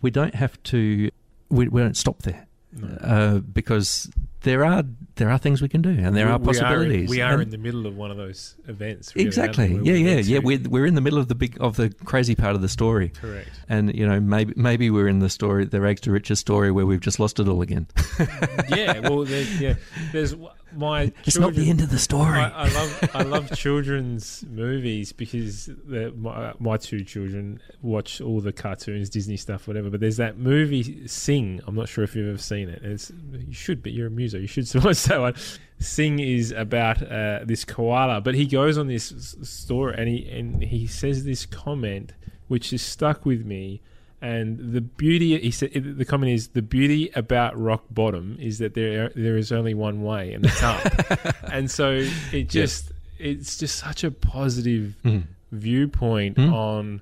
we 0.00 0.10
don't 0.10 0.34
have 0.34 0.62
to. 0.64 1.10
We, 1.50 1.68
we 1.68 1.80
don't 1.80 1.96
stop 1.96 2.22
there 2.22 2.46
No. 2.72 2.88
uh, 3.00 3.38
because 3.40 4.10
there 4.44 4.64
are 4.64 4.84
there 5.16 5.30
are 5.30 5.38
things 5.38 5.60
we 5.62 5.68
can 5.68 5.82
do 5.82 5.90
and 5.90 6.16
there 6.16 6.26
We- 6.26 6.32
are 6.32 6.38
we 6.38 6.46
possibilities. 6.46 7.08
we 7.10 7.20
are 7.20 7.40
in 7.40 7.50
the 7.50 7.58
middle 7.58 7.86
of 7.86 7.96
one 7.96 8.10
of 8.10 8.16
those 8.16 8.54
events 8.68 9.14
really, 9.14 9.26
exactly. 9.26 9.78
Yeah, 9.82 9.94
yeah, 9.94 10.18
yeah. 10.18 10.38
We're, 10.38 10.58
we're 10.68 10.86
in 10.86 10.94
the 10.94 11.00
middle 11.00 11.18
of 11.18 11.28
the 11.28 11.34
big 11.34 11.56
of 11.60 11.76
the 11.76 11.90
crazy 12.04 12.34
part 12.34 12.54
of 12.54 12.62
the 12.62 12.68
story, 12.68 13.08
correct 13.10 13.50
and 13.68 13.94
you 13.94 14.06
know 14.06 14.20
maybe 14.20 14.52
maybe 14.56 14.90
we're 14.90 15.08
in 15.08 15.18
the 15.18 15.30
story, 15.30 15.64
the 15.64 15.80
rags 15.80 16.00
to 16.02 16.10
riches 16.10 16.38
story, 16.38 16.70
where 16.70 16.86
we've 16.86 17.00
just 17.00 17.18
lost 17.18 17.40
it 17.40 17.48
all 17.48 17.62
again. 17.62 17.86
yeah 18.68 18.98
well 19.00 19.24
there, 19.24 19.44
yeah 19.58 19.74
there's 20.12 20.34
my 20.76 21.12
It's 21.24 21.38
not 21.38 21.54
the 21.54 21.70
end 21.70 21.80
of 21.80 21.90
the 21.90 21.98
story. 21.98 22.38
I, 22.38 22.64
I 22.64 22.68
love 22.68 23.10
I 23.14 23.22
love 23.22 23.52
children's 23.56 24.44
movies 24.50 25.12
because 25.12 25.66
the, 25.66 26.12
my 26.16 26.52
my 26.58 26.76
two 26.76 27.04
children 27.04 27.60
watch 27.82 28.20
all 28.20 28.40
the 28.40 28.52
cartoons, 28.52 29.08
Disney 29.08 29.36
stuff, 29.36 29.68
whatever. 29.68 29.88
But 29.90 30.00
there's 30.00 30.16
that 30.16 30.36
movie 30.38 31.06
Sing. 31.06 31.60
I'm 31.66 31.76
not 31.76 31.88
sure 31.88 32.02
if 32.04 32.16
you've 32.16 32.28
ever 32.28 32.38
seen 32.38 32.68
it. 32.68 32.82
It's, 32.82 33.12
you 33.46 33.52
should, 33.52 33.82
but 33.82 33.92
you're 33.92 34.08
a 34.08 34.10
You 34.40 34.46
should 34.46 34.72
watch 34.84 35.02
that 35.04 35.20
one. 35.20 35.34
Sing 35.80 36.18
is 36.20 36.50
about 36.52 37.02
uh, 37.02 37.40
this 37.44 37.64
koala, 37.64 38.20
but 38.20 38.34
he 38.34 38.46
goes 38.46 38.78
on 38.78 38.86
this 38.86 39.36
story 39.42 39.94
and 39.98 40.08
he 40.08 40.28
and 40.30 40.62
he 40.62 40.86
says 40.86 41.24
this 41.24 41.46
comment 41.46 42.12
which 42.48 42.72
is 42.72 42.82
stuck 42.82 43.24
with 43.26 43.44
me. 43.44 43.80
And 44.22 44.72
the 44.72 44.80
beauty, 44.80 45.38
he 45.38 45.50
said, 45.50 45.72
the 45.74 46.04
comment 46.06 46.32
is 46.32 46.48
the 46.48 46.62
beauty 46.62 47.10
about 47.14 47.58
rock 47.60 47.84
bottom 47.90 48.38
is 48.40 48.58
that 48.58 48.72
there 48.74 49.10
there 49.14 49.36
is 49.36 49.52
only 49.52 49.74
one 49.74 50.02
way, 50.02 50.32
and 50.32 50.46
it's 50.46 50.62
up. 50.62 50.80
and 51.52 51.70
so 51.70 52.06
it 52.32 52.48
just 52.48 52.92
it's 53.18 53.58
just 53.58 53.76
such 53.78 54.02
a 54.04 54.10
positive 54.10 54.94
Mm. 55.04 55.24
viewpoint 55.52 56.36
Mm. 56.38 56.52
on 56.52 57.00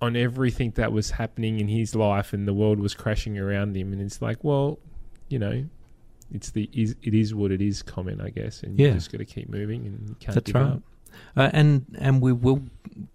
on 0.00 0.16
everything 0.16 0.70
that 0.76 0.92
was 0.92 1.12
happening 1.12 1.58
in 1.60 1.66
his 1.68 1.94
life 1.94 2.32
and 2.34 2.46
the 2.46 2.52
world 2.54 2.78
was 2.78 2.94
crashing 2.94 3.38
around 3.38 3.74
him. 3.76 3.92
And 3.92 4.02
it's 4.02 4.20
like, 4.20 4.44
well, 4.44 4.78
you 5.28 5.38
know, 5.38 5.64
it's 6.34 6.50
the 6.50 6.68
is, 6.72 6.96
it 7.02 7.14
is 7.14 7.34
what 7.34 7.50
it 7.52 7.62
is 7.62 7.82
comment, 7.82 8.20
I 8.20 8.30
guess, 8.30 8.62
and 8.62 8.78
you 8.78 8.90
just 8.92 9.10
got 9.12 9.18
to 9.18 9.24
keep 9.24 9.48
moving 9.48 9.86
and 9.86 10.08
you 10.08 10.16
can't 10.20 10.34
That's 10.34 10.46
give 10.52 10.56
right. 10.60 10.72
up. 10.72 10.82
Uh, 11.36 11.48
and 11.52 11.86
and 11.98 12.20
we 12.20 12.32
will 12.32 12.62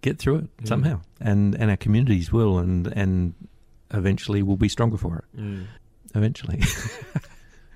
get 0.00 0.18
through 0.18 0.36
it 0.36 0.56
Mm. 0.58 0.68
somehow, 0.68 1.00
and 1.20 1.54
and 1.54 1.70
our 1.70 1.76
communities 1.76 2.32
will, 2.32 2.58
and 2.58 2.86
and 2.88 3.34
eventually 3.92 4.42
we'll 4.42 4.56
be 4.56 4.68
stronger 4.70 4.96
for 4.96 5.18
it. 5.18 5.38
Mm. 5.40 5.64
Eventually, 6.14 6.60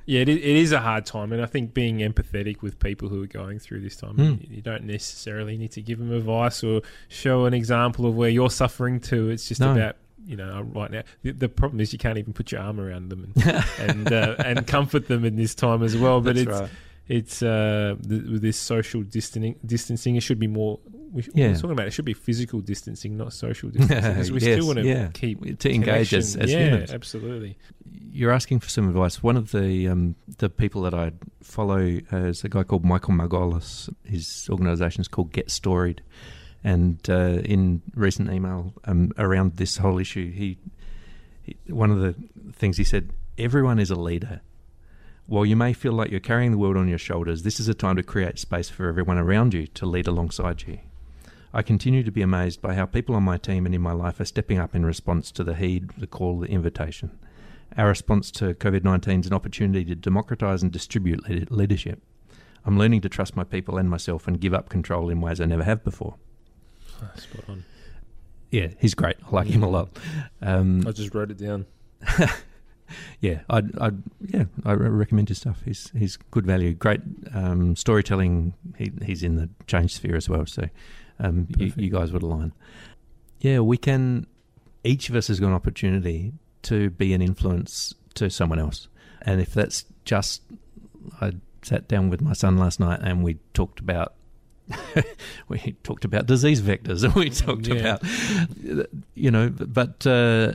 Yeah, 0.07 0.21
it, 0.21 0.29
it 0.29 0.43
is 0.45 0.71
a 0.73 0.81
hard 0.81 1.07
time, 1.07 1.33
and 1.33 1.41
I 1.41 1.47
think 1.47 1.73
being 1.73 1.99
empathetic 2.01 2.61
with 2.61 2.79
people 2.79 3.09
who 3.09 3.23
are 3.23 3.27
going 3.27 3.59
through 3.59 3.81
this 3.81 3.97
time, 3.97 4.17
Mm. 4.17 4.43
you, 4.43 4.57
you 4.57 4.63
don't 4.63 4.85
necessarily 4.85 5.57
need 5.57 5.71
to 5.73 5.83
give 5.83 5.99
them 5.99 6.13
advice 6.13 6.63
or 6.63 6.83
show 7.09 7.47
an 7.47 7.55
example 7.55 8.05
of 8.05 8.15
where 8.15 8.29
you're 8.29 8.51
suffering 8.51 9.01
too. 9.01 9.31
It's 9.31 9.49
just 9.49 9.61
No. 9.63 9.73
about 9.73 9.97
you 10.27 10.37
know 10.37 10.63
right 10.75 10.91
now. 10.91 11.03
The, 11.23 11.33
the 11.33 11.49
problem 11.49 11.81
is 11.81 11.93
you 11.93 11.99
can't 11.99 12.19
even 12.19 12.33
put 12.33 12.53
your 12.53 12.61
arm 12.61 12.81
around 12.81 13.09
them 13.11 13.33
and 13.37 13.65
and, 13.79 14.13
uh, 14.13 14.35
and 14.39 14.67
comfort 14.67 15.09
them 15.09 15.25
in 15.25 15.37
this 15.37 15.55
time 15.55 15.83
as 15.83 15.97
well. 15.97 16.21
But 16.21 16.37
That's 16.37 16.49
it's 16.49 16.61
right. 16.61 16.71
it's 17.09 17.43
uh, 17.43 17.97
th- 18.09 18.23
with 18.25 18.43
this 18.43 18.57
social 18.59 19.03
distancing. 19.03 19.57
Distancing, 19.65 20.17
it 20.17 20.23
should 20.23 20.39
be 20.39 20.47
more. 20.49 20.81
We, 21.13 21.23
Yeah. 21.33 21.49
We're 21.49 21.55
talking 21.55 21.71
about 21.71 21.87
it 21.87 21.93
should 21.93 22.05
be 22.05 22.13
physical 22.15 22.61
distancing, 22.61 23.17
not 23.17 23.33
social 23.33 23.69
distancing, 23.71 24.13
because 24.15 24.33
we 24.33 24.41
Yes, 24.43 24.57
still 24.59 24.67
want 24.67 24.79
to 24.81 24.85
yeah. 24.85 25.09
keep 25.15 25.59
to 25.61 25.73
engage 25.73 26.13
as, 26.13 26.35
as 26.35 26.51
yeah, 26.53 26.59
humans. 26.71 26.93
absolutely. 26.93 27.57
You're 28.11 28.33
asking 28.33 28.59
for 28.61 28.69
some 28.69 28.89
advice. 28.89 29.23
One 29.23 29.37
of 29.37 29.53
the 29.53 29.87
um, 29.89 30.17
the 30.39 30.49
people 30.51 30.83
that 30.83 30.95
I 30.95 31.13
follow 31.43 32.01
uh, 32.13 32.17
is 32.17 32.43
a 32.43 32.49
guy 32.49 32.65
called 32.65 32.85
Michael 32.85 33.15
Margolis. 33.15 33.89
His 34.05 34.49
organisation 34.51 35.03
is 35.03 35.09
called 35.09 35.33
Get 35.33 35.51
Storied, 35.53 36.03
and 36.65 36.99
uh, 37.09 37.43
in 37.45 37.83
recent 37.95 38.33
email 38.33 38.73
um, 38.87 39.13
around 39.19 39.57
this 39.57 39.77
whole 39.77 39.99
issue, 39.99 40.33
he, 40.33 40.59
he 41.43 41.57
one 41.69 41.91
of 41.91 42.01
the 42.01 42.15
things 42.53 42.79
he 42.79 42.85
said: 42.85 43.11
everyone 43.39 43.79
is 43.79 43.91
a 43.91 43.97
leader. 43.97 44.41
While 45.27 45.47
you 45.47 45.57
may 45.57 45.73
feel 45.73 45.93
like 45.93 46.11
you're 46.11 46.21
carrying 46.21 46.51
the 46.51 46.59
world 46.59 46.77
on 46.77 46.89
your 46.89 46.99
shoulders, 46.99 47.43
this 47.43 47.59
is 47.59 47.69
a 47.69 47.75
time 47.75 47.97
to 47.97 48.03
create 48.03 48.39
space 48.39 48.69
for 48.69 48.89
everyone 48.89 49.17
around 49.17 49.55
you 49.55 49.67
to 49.69 49.87
lead 49.87 50.07
alongside 50.07 50.65
you. 50.67 50.81
I 51.53 51.63
continue 51.63 52.03
to 52.03 52.11
be 52.11 52.21
amazed 52.21 52.61
by 52.61 52.75
how 52.75 52.85
people 52.85 53.15
on 53.15 53.23
my 53.23 53.39
team 53.39 53.65
and 53.65 53.75
in 53.75 53.81
my 53.81 53.93
life 53.93 54.21
are 54.21 54.25
stepping 54.25 54.59
up 54.59 54.75
in 54.75 54.85
response 54.85 55.31
to 55.33 55.45
the 55.45 55.55
heed, 55.55 55.91
the 55.97 56.07
call, 56.07 56.41
the 56.41 56.49
invitation. 56.49 57.17
Our 57.77 57.89
response 57.89 58.31
to 58.33 58.55
COVID 58.55 58.85
19 58.85 59.21
is 59.21 59.27
an 59.27 59.33
opportunity 59.33 59.85
to 59.85 59.95
democratise 59.95 60.63
and 60.63 60.73
distribute 60.73 61.51
leadership. 61.51 62.03
I'm 62.67 62.79
learning 62.79 63.03
to 63.03 63.09
trust 63.09 63.37
my 63.37 63.45
people 63.45 63.79
and 63.79 63.89
myself 63.89 64.27
and 64.27 64.41
give 64.41 64.55
up 64.55 64.69
control 64.69 65.11
in 65.11 65.21
ways 65.21 65.41
I 65.41 65.45
never 65.45 65.65
have 65.65 65.85
before. 65.85 66.17
Spot 67.17 67.45
on. 67.49 67.65
Yeah, 68.51 68.69
he's 68.79 68.95
great. 68.95 69.17
I 69.27 69.31
like 69.35 69.49
him 69.49 69.63
a 69.63 69.69
lot. 69.69 69.89
Um, 70.41 70.87
I 70.87 70.93
just 70.93 71.15
wrote 71.15 71.31
it 71.31 71.39
down. 71.39 71.67
yeah, 73.21 73.41
I'd, 73.51 73.77
I'd 73.79 74.03
yeah, 74.21 74.45
I 74.65 74.73
recommend 74.75 75.29
his 75.29 75.39
stuff. 75.39 75.63
He's 75.65 75.91
he's 75.97 76.17
good 76.17 76.47
value, 76.47 76.73
great 76.75 77.01
um, 77.33 77.77
storytelling. 77.77 78.55
He 78.77 78.93
he's 79.05 79.23
in 79.23 79.37
the 79.37 79.49
change 79.67 79.95
sphere 79.95 80.17
as 80.17 80.29
well, 80.29 80.47
so 80.47 80.69
um, 81.19 81.49
you, 81.59 81.73
you 81.77 81.91
guys 81.91 82.13
would 82.13 82.23
align. 82.23 82.53
Yeah, 83.41 83.61
we 83.61 83.77
can. 83.77 84.27
Each 84.85 85.09
of 85.09 85.17
us 85.17 85.29
has 85.29 85.41
got 85.41 85.49
an 85.49 85.55
opportunity 85.55 86.33
to 86.63 86.91
be 86.91 87.13
an 87.13 87.23
influence 87.23 87.95
to 88.15 88.31
someone 88.31 88.59
else, 88.59 88.89
and 89.23 89.41
if 89.41 89.53
that's 89.55 89.85
just, 90.05 90.43
I 91.21 91.33
sat 91.63 91.89
down 91.89 92.11
with 92.11 92.21
my 92.21 92.35
son 92.35 92.59
last 92.59 92.79
night 92.79 93.01
and 93.03 93.25
we 93.25 93.39
talked 93.53 93.81
about. 93.81 94.15
we 95.49 95.75
talked 95.83 96.05
about 96.05 96.27
disease 96.27 96.63
vectors 96.63 97.05
and 97.05 97.15
we 97.23 97.31
talked 97.31 97.67
Yeah. 97.67 97.75
about 97.97 98.03
you 99.15 99.31
know 99.31 99.49
but 99.51 100.07
uh, 100.07 100.53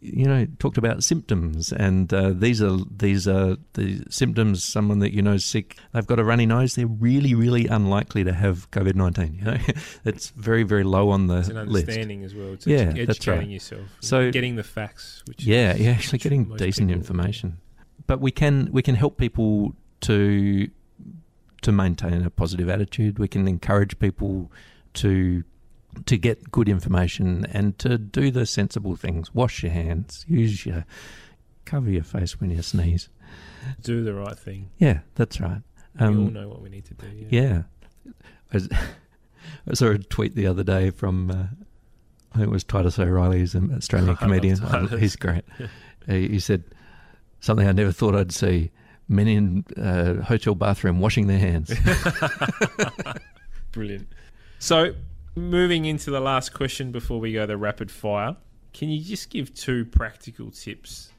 you 0.00 0.24
know 0.26 0.44
talked 0.58 0.78
about 0.78 1.04
symptoms 1.04 1.70
and 1.72 2.12
uh, 2.12 2.30
these 2.30 2.60
are 2.60 2.78
these 2.96 3.28
are 3.28 3.56
the 3.74 4.02
symptoms 4.10 4.64
someone 4.64 4.98
that 4.98 5.12
you 5.14 5.22
know 5.22 5.34
is 5.34 5.44
sick 5.44 5.76
they've 5.92 6.06
got 6.06 6.18
a 6.18 6.24
runny 6.24 6.44
nose 6.46 6.74
they're 6.74 6.88
really 6.88 7.34
really 7.34 7.68
unlikely 7.68 8.24
to 8.24 8.32
have 8.32 8.68
covid-19 8.72 9.38
you 9.38 9.44
know 9.44 9.56
it's 10.04 10.30
very 10.30 10.64
very 10.64 10.82
low 10.82 11.10
on 11.10 11.28
the 11.28 11.36
It's 11.38 11.48
an 11.48 11.54
list 11.68 11.86
understanding 11.88 12.24
as 12.24 12.34
well. 12.34 12.54
It's 12.54 12.66
Yeah, 12.66 12.86
edu- 12.92 13.06
that's 13.06 13.26
right. 13.28 13.46
yourself. 13.46 13.82
So- 14.00 14.32
getting 14.32 14.56
the 14.56 14.64
facts. 14.64 15.22
Which 15.28 15.44
yeah 15.44 15.74
is- 15.74 15.80
you're 15.80 15.92
actually 15.94 16.18
getting 16.18 16.44
decent 16.56 16.88
people- 16.88 17.00
information 17.00 17.58
but 18.08 18.20
we 18.20 18.32
can 18.32 18.68
we 18.72 18.82
can 18.82 18.96
help 18.96 19.16
people 19.16 19.76
to 20.00 20.68
to 21.62 21.72
maintain 21.72 22.24
a 22.24 22.30
positive 22.30 22.68
attitude 22.68 23.18
we 23.18 23.28
can 23.28 23.48
encourage 23.48 23.98
people 23.98 24.50
to 24.94 25.42
to 26.06 26.16
get 26.16 26.50
good 26.50 26.68
information 26.68 27.44
and 27.52 27.78
to 27.78 27.98
do 27.98 28.30
the 28.30 28.46
sensible 28.46 28.96
things 28.96 29.34
wash 29.34 29.62
your 29.62 29.72
hands 29.72 30.24
use 30.28 30.64
your 30.66 30.84
cover 31.64 31.90
your 31.90 32.02
face 32.04 32.40
when 32.40 32.50
you 32.50 32.62
sneeze 32.62 33.08
Do 33.82 34.02
the 34.04 34.14
right 34.14 34.38
thing. 34.38 34.70
yeah 34.78 35.00
that's 35.14 35.40
right 35.40 35.62
we 36.00 36.06
all 36.06 36.12
Um, 36.12 36.32
know 36.32 36.48
what 36.48 36.62
we 36.62 36.70
need 36.70 36.84
to 36.86 36.94
do. 36.94 37.06
Yeah. 37.28 37.28
yeah 37.42 37.62
I, 38.52 38.54
was- 38.56 38.68
I 39.68 39.74
saw 39.74 39.90
a 39.90 39.98
tweet 39.98 40.34
the 40.34 40.46
other 40.46 40.62
day 40.64 40.90
from 40.90 41.30
uh, 41.30 41.34
I 42.32 42.38
think 42.38 42.48
it 42.48 42.50
was 42.50 42.64
Titus 42.64 42.98
O'Reily, 42.98 43.40
who's 43.40 43.54
an 43.54 43.74
Australian 43.76 44.16
comedian. 44.22 44.58
He's 44.98 45.16
great. 45.16 45.44
he, 46.08 46.28
he 46.28 46.40
said 46.40 46.64
something 47.40 47.68
I 47.68 47.72
never 47.72 47.92
thought 47.92 48.14
I'd 48.16 48.32
see: 48.32 48.70
men 49.08 49.28
in 49.28 49.64
uh, 49.76 50.22
hotel 50.22 50.54
bathroom 50.54 51.00
washing 51.00 51.26
their 51.26 51.38
hands. 51.38 51.72
Brilliant. 53.72 54.08
So, 54.58 54.94
moving 55.34 55.84
into 55.84 56.10
the 56.10 56.20
last 56.20 56.52
question 56.52 56.92
before 56.92 57.20
we 57.20 57.32
go 57.32 57.46
to 57.46 57.56
rapid 57.56 57.90
fire, 57.90 58.36
can 58.72 58.88
you 58.88 59.02
just 59.02 59.30
give 59.30 59.54
two 59.54 59.84
practical 59.84 60.50
tips 60.50 61.10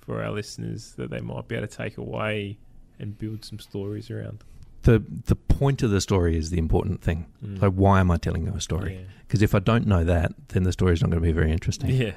for 0.00 0.22
our 0.22 0.30
listeners 0.30 0.92
that 0.96 1.10
they 1.10 1.20
might 1.20 1.48
be 1.48 1.56
able 1.56 1.66
to 1.66 1.76
take 1.76 1.98
away 1.98 2.58
and 2.98 3.18
build 3.18 3.44
some 3.44 3.58
stories 3.58 4.10
around? 4.10 4.44
the 4.84 5.02
The 5.26 5.36
point 5.36 5.82
of 5.82 5.90
the 5.90 6.00
story 6.00 6.36
is 6.36 6.50
the 6.50 6.58
important 6.58 7.02
thing. 7.02 7.26
Mm. 7.44 7.60
So 7.60 7.70
why 7.70 8.00
am 8.00 8.10
I 8.10 8.16
telling 8.16 8.44
you 8.44 8.54
a 8.54 8.60
story? 8.60 9.06
Because 9.26 9.42
if 9.42 9.54
I 9.54 9.58
don't 9.58 9.86
know 9.86 10.04
that, 10.04 10.32
then 10.48 10.62
the 10.62 10.72
story 10.72 10.92
is 10.92 11.02
not 11.02 11.10
going 11.10 11.22
to 11.22 11.26
be 11.26 11.32
very 11.32 11.50
interesting. 11.50 11.90
Yeah. 11.90 12.06
yeah. 12.06 12.12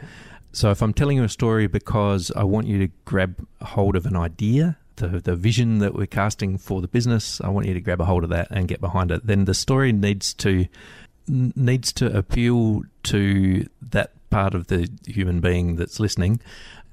So 0.51 0.71
if 0.71 0.81
I'm 0.81 0.93
telling 0.93 1.17
you 1.17 1.23
a 1.23 1.29
story 1.29 1.67
because 1.67 2.31
I 2.35 2.43
want 2.43 2.67
you 2.67 2.79
to 2.79 2.93
grab 3.05 3.45
hold 3.61 3.95
of 3.95 4.05
an 4.05 4.15
idea, 4.15 4.77
the 4.97 5.19
the 5.21 5.35
vision 5.35 5.79
that 5.79 5.93
we're 5.95 6.05
casting 6.07 6.57
for 6.57 6.81
the 6.81 6.87
business, 6.87 7.39
I 7.41 7.49
want 7.49 7.65
you 7.67 7.73
to 7.73 7.81
grab 7.81 8.01
a 8.01 8.05
hold 8.05 8.23
of 8.23 8.29
that 8.29 8.47
and 8.51 8.67
get 8.67 8.81
behind 8.81 9.09
it. 9.11 9.25
Then 9.25 9.45
the 9.45 9.53
story 9.53 9.91
needs 9.91 10.33
to 10.35 10.65
needs 11.27 11.91
to 11.93 12.15
appeal 12.17 12.83
to 13.03 13.65
that 13.81 14.11
part 14.29 14.53
of 14.53 14.67
the 14.67 14.89
human 15.05 15.39
being 15.39 15.75
that's 15.75 15.99
listening 15.99 16.39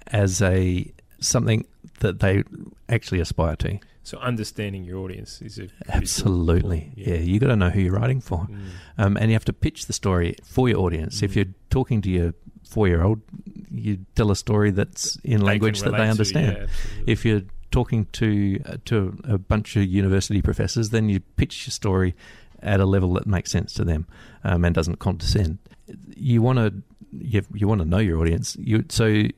as 0.08 0.40
a 0.42 0.92
something 1.20 1.64
that 2.00 2.20
they 2.20 2.42
actually 2.88 3.20
aspire 3.20 3.56
to. 3.56 3.78
So, 4.02 4.18
understanding 4.18 4.84
your 4.84 4.98
audience 4.98 5.40
is 5.40 5.58
a 5.58 5.68
Absolutely, 5.88 6.80
point. 6.94 6.98
yeah. 6.98 7.14
You 7.14 7.38
got 7.40 7.46
to 7.48 7.56
know 7.56 7.70
who 7.70 7.80
you're 7.80 7.94
writing 7.94 8.20
for, 8.20 8.40
Mm. 8.50 8.58
um, 8.98 9.16
and 9.16 9.30
you 9.30 9.34
have 9.34 9.46
to 9.46 9.52
pitch 9.54 9.86
the 9.86 9.94
story 9.94 10.36
for 10.44 10.68
your 10.68 10.80
audience. 10.80 11.22
If 11.22 11.30
Mm. 11.32 11.36
you're 11.36 11.54
talking 11.70 12.02
to 12.02 12.10
your 12.10 12.34
four 12.68 12.86
year 12.86 13.02
old, 13.02 13.22
you 13.70 14.04
tell 14.14 14.30
a 14.30 14.36
story 14.36 14.72
that's 14.72 15.16
in 15.24 15.38
They 15.40 15.46
language 15.46 15.80
that 15.80 15.92
they 15.92 15.92
relate 15.92 16.04
to, 16.06 16.10
understand. 16.10 16.56
yeah. 16.58 16.66
If 17.06 17.24
you're 17.24 17.42
talking 17.74 18.06
to 18.12 18.60
uh, 18.66 18.76
to 18.84 18.96
a 19.24 19.38
bunch 19.38 19.76
of 19.76 19.82
university 19.84 20.40
professors, 20.42 20.90
then 20.90 21.08
you 21.08 21.18
pitch 21.36 21.66
your 21.66 21.72
story 21.72 22.14
at 22.62 22.78
a 22.80 22.86
level 22.86 23.12
that 23.14 23.26
makes 23.26 23.50
sense 23.50 23.74
to 23.74 23.84
them 23.84 24.06
um, 24.44 24.64
and 24.64 24.74
doesn't 24.74 24.98
condescend. 24.98 25.58
You 26.16 26.40
want 26.42 26.58
to 26.58 26.68
you, 27.32 27.42
you 27.52 27.66
want 27.68 27.80
to 27.80 27.88
know 27.92 27.98
your 28.08 28.18
audience. 28.20 28.56
You 28.60 28.84
so 28.88 29.06
you 29.06 29.30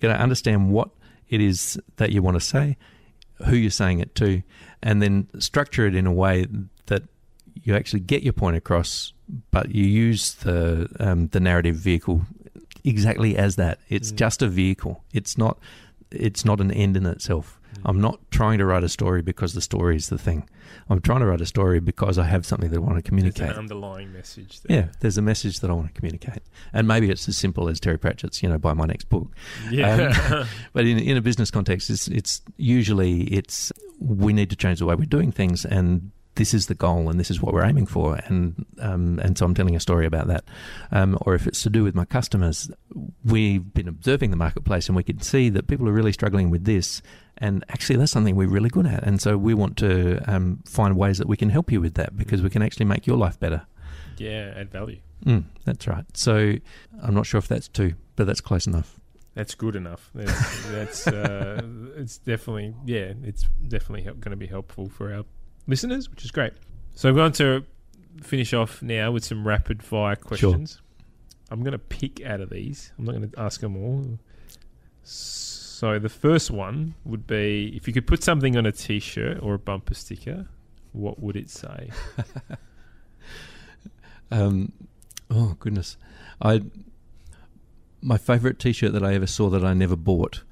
got 0.00 0.08
to 0.16 0.20
understand 0.20 0.70
what 0.70 0.88
it 1.28 1.40
is 1.40 1.80
that 1.96 2.10
you 2.12 2.22
want 2.22 2.36
to 2.36 2.44
say, 2.54 2.76
who 3.46 3.56
you're 3.56 3.70
saying 3.82 4.00
it 4.00 4.14
to, 4.16 4.42
and 4.82 5.00
then 5.02 5.28
structure 5.38 5.86
it 5.86 5.94
in 5.94 6.06
a 6.06 6.12
way 6.12 6.46
that 6.86 7.02
you 7.62 7.74
actually 7.76 8.00
get 8.00 8.22
your 8.22 8.32
point 8.32 8.56
across, 8.56 9.12
but 9.50 9.74
you 9.74 9.84
use 9.84 10.34
the 10.34 10.88
um, 11.00 11.28
the 11.28 11.40
narrative 11.40 11.76
vehicle 11.76 12.22
exactly 12.84 13.36
as 13.36 13.56
that. 13.56 13.78
It's 13.88 14.12
Mm. 14.12 14.16
just 14.16 14.42
a 14.42 14.48
vehicle. 14.48 15.04
It's 15.12 15.38
not 15.38 15.58
it's 16.12 16.44
not 16.44 16.60
an 16.60 16.70
end 16.70 16.96
in 16.96 17.04
itself. 17.06 17.55
I'm 17.84 18.00
not 18.00 18.18
trying 18.30 18.58
to 18.58 18.64
write 18.66 18.82
a 18.84 18.88
story 18.88 19.22
because 19.22 19.54
the 19.54 19.60
story 19.60 19.96
is 19.96 20.08
the 20.08 20.18
thing. 20.18 20.48
I'm 20.88 21.00
trying 21.00 21.20
to 21.20 21.26
write 21.26 21.40
a 21.40 21.46
story 21.46 21.80
because 21.80 22.18
I 22.18 22.24
have 22.24 22.44
something 22.46 22.70
that 22.70 22.76
I 22.76 22.80
want 22.80 22.92
to 22.92 22.94
There's 23.02 23.08
communicate. 23.08 23.50
an 23.50 23.56
underlying 23.56 24.12
message. 24.12 24.60
That, 24.62 24.70
Yeah, 24.70 24.88
there's 25.00 25.18
a 25.18 25.22
message 25.22 25.60
that 25.60 25.70
I 25.70 25.72
want 25.72 25.88
to 25.88 25.92
communicate, 25.92 26.42
and 26.72 26.88
maybe 26.88 27.10
it's 27.10 27.28
as 27.28 27.36
simple 27.36 27.68
as 27.68 27.78
Terry 27.80 27.98
Pratchett's, 27.98 28.42
you 28.42 28.48
know, 28.48 28.58
buy 28.58 28.72
my 28.72 28.86
next 28.86 29.08
book. 29.08 29.30
Yeah. 29.70 30.46
But 30.72 30.86
in 30.86 30.98
in 30.98 31.16
a 31.16 31.20
business 31.22 31.50
context, 31.50 31.90
it's 31.90 32.08
it's 32.08 32.42
usually 32.56 33.22
it's 33.24 33.72
we 33.98 34.32
need 34.32 34.50
to 34.50 34.56
change 34.56 34.78
the 34.78 34.86
way 34.86 34.94
we're 34.94 35.06
doing 35.06 35.32
things, 35.32 35.64
and 35.64 36.10
this 36.34 36.52
is 36.52 36.66
the 36.66 36.74
goal, 36.74 37.08
and 37.08 37.18
this 37.18 37.30
is 37.30 37.40
what 37.40 37.54
we're 37.54 37.64
aiming 37.64 37.86
for, 37.86 38.16
and 38.26 38.66
um, 38.80 39.18
and 39.20 39.38
so 39.38 39.46
I'm 39.46 39.54
telling 39.54 39.74
a 39.74 39.80
story 39.80 40.04
about 40.06 40.26
that. 40.28 40.44
Um, 40.92 41.16
or 41.22 41.34
if 41.34 41.46
it's 41.46 41.62
to 41.62 41.70
do 41.70 41.82
with 41.82 41.94
my 41.94 42.04
customers, 42.04 42.70
we've 43.24 43.72
been 43.72 43.88
observing 43.88 44.30
the 44.30 44.36
marketplace, 44.36 44.88
and 44.88 44.96
we 44.96 45.02
can 45.02 45.20
see 45.20 45.48
that 45.50 45.66
people 45.66 45.88
are 45.88 45.92
really 45.92 46.12
struggling 46.12 46.50
with 46.50 46.64
this, 46.64 47.00
and 47.38 47.64
actually 47.68 47.96
that's 47.96 48.12
something 48.12 48.34
we're 48.36 48.48
really 48.48 48.70
good 48.70 48.86
at, 48.86 49.04
and 49.04 49.20
so 49.20 49.36
we 49.36 49.54
want 49.54 49.76
to 49.78 50.18
um, 50.30 50.60
find 50.64 50.96
ways 50.96 51.18
that 51.18 51.28
we 51.28 51.36
can 51.36 51.50
help 51.50 51.70
you 51.70 51.80
with 51.80 51.94
that 51.94 52.16
because 52.16 52.42
we 52.42 52.50
can 52.50 52.62
actually 52.62 52.86
make 52.86 53.06
your 53.06 53.16
life 53.16 53.38
better. 53.38 53.66
Yeah, 54.18 54.54
add 54.56 54.70
value. 54.70 55.00
Mm, 55.24 55.44
that's 55.64 55.86
right. 55.86 56.04
So 56.14 56.54
I'm 57.02 57.14
not 57.14 57.26
sure 57.26 57.38
if 57.38 57.48
that's 57.48 57.68
two, 57.68 57.94
but 58.16 58.26
that's 58.26 58.40
close 58.40 58.66
enough. 58.66 58.98
That's 59.34 59.54
good 59.54 59.76
enough. 59.76 60.10
That's, 60.14 60.66
that's 60.70 61.06
uh, 61.06 61.60
it's 61.96 62.18
definitely 62.18 62.74
yeah, 62.84 63.12
it's 63.22 63.46
definitely 63.68 64.02
going 64.02 64.30
to 64.30 64.36
be 64.36 64.46
helpful 64.46 64.88
for 64.88 65.12
our 65.12 65.24
listeners, 65.66 66.10
which 66.10 66.24
is 66.24 66.30
great. 66.30 66.54
So 66.94 67.10
I'm 67.10 67.14
going 67.14 67.32
to 67.32 67.64
finish 68.22 68.54
off 68.54 68.82
now 68.82 69.12
with 69.12 69.24
some 69.24 69.46
rapid 69.46 69.82
fire 69.82 70.16
questions. 70.16 70.80
I'm 71.50 71.60
going 71.60 71.72
to 71.72 71.78
pick 71.78 72.24
out 72.24 72.40
of 72.40 72.50
these. 72.50 72.92
I'm 72.98 73.04
not 73.04 73.14
going 73.14 73.30
to 73.30 73.40
ask 73.40 73.60
them 73.60 73.76
all. 73.76 74.18
So 75.02 75.55
the 75.80 76.08
first 76.08 76.50
one 76.50 76.94
would 77.04 77.26
be 77.26 77.72
if 77.76 77.86
you 77.86 77.92
could 77.92 78.06
put 78.06 78.22
something 78.22 78.56
on 78.56 78.66
a 78.66 78.72
t-shirt 78.72 79.38
or 79.42 79.54
a 79.54 79.58
bumper 79.58 79.94
sticker, 79.94 80.48
what 80.92 81.20
would 81.20 81.36
it 81.36 81.50
say? 81.50 81.90
Um, 84.30 84.72
oh 85.30 85.56
goodness, 85.58 85.96
I 86.40 86.62
my 88.02 88.18
favourite 88.18 88.58
T-shirt 88.58 88.92
that 88.92 89.02
I 89.02 89.14
ever 89.14 89.26
saw 89.26 89.48
that 89.50 89.64
I 89.64 89.74
never 89.74 89.96
bought. 89.96 90.42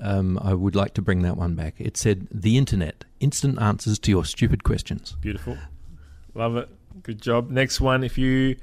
Um, 0.00 0.38
I 0.42 0.54
would 0.54 0.74
like 0.74 0.94
to 0.94 1.02
bring 1.02 1.22
that 1.22 1.36
one 1.36 1.54
back. 1.54 1.74
It 1.78 1.96
said, 1.96 2.28
"The 2.30 2.58
internet, 2.58 3.04
instant 3.20 3.60
answers 3.60 3.98
to 4.00 4.10
your 4.10 4.24
stupid 4.24 4.64
questions." 4.64 5.16
Beautiful. 5.20 5.56
Love 6.34 6.56
it. 6.56 6.68
Good 7.02 7.22
job. 7.22 7.50
Next 7.50 7.80
one. 7.80 8.02
If 8.02 8.18
you, 8.18 8.56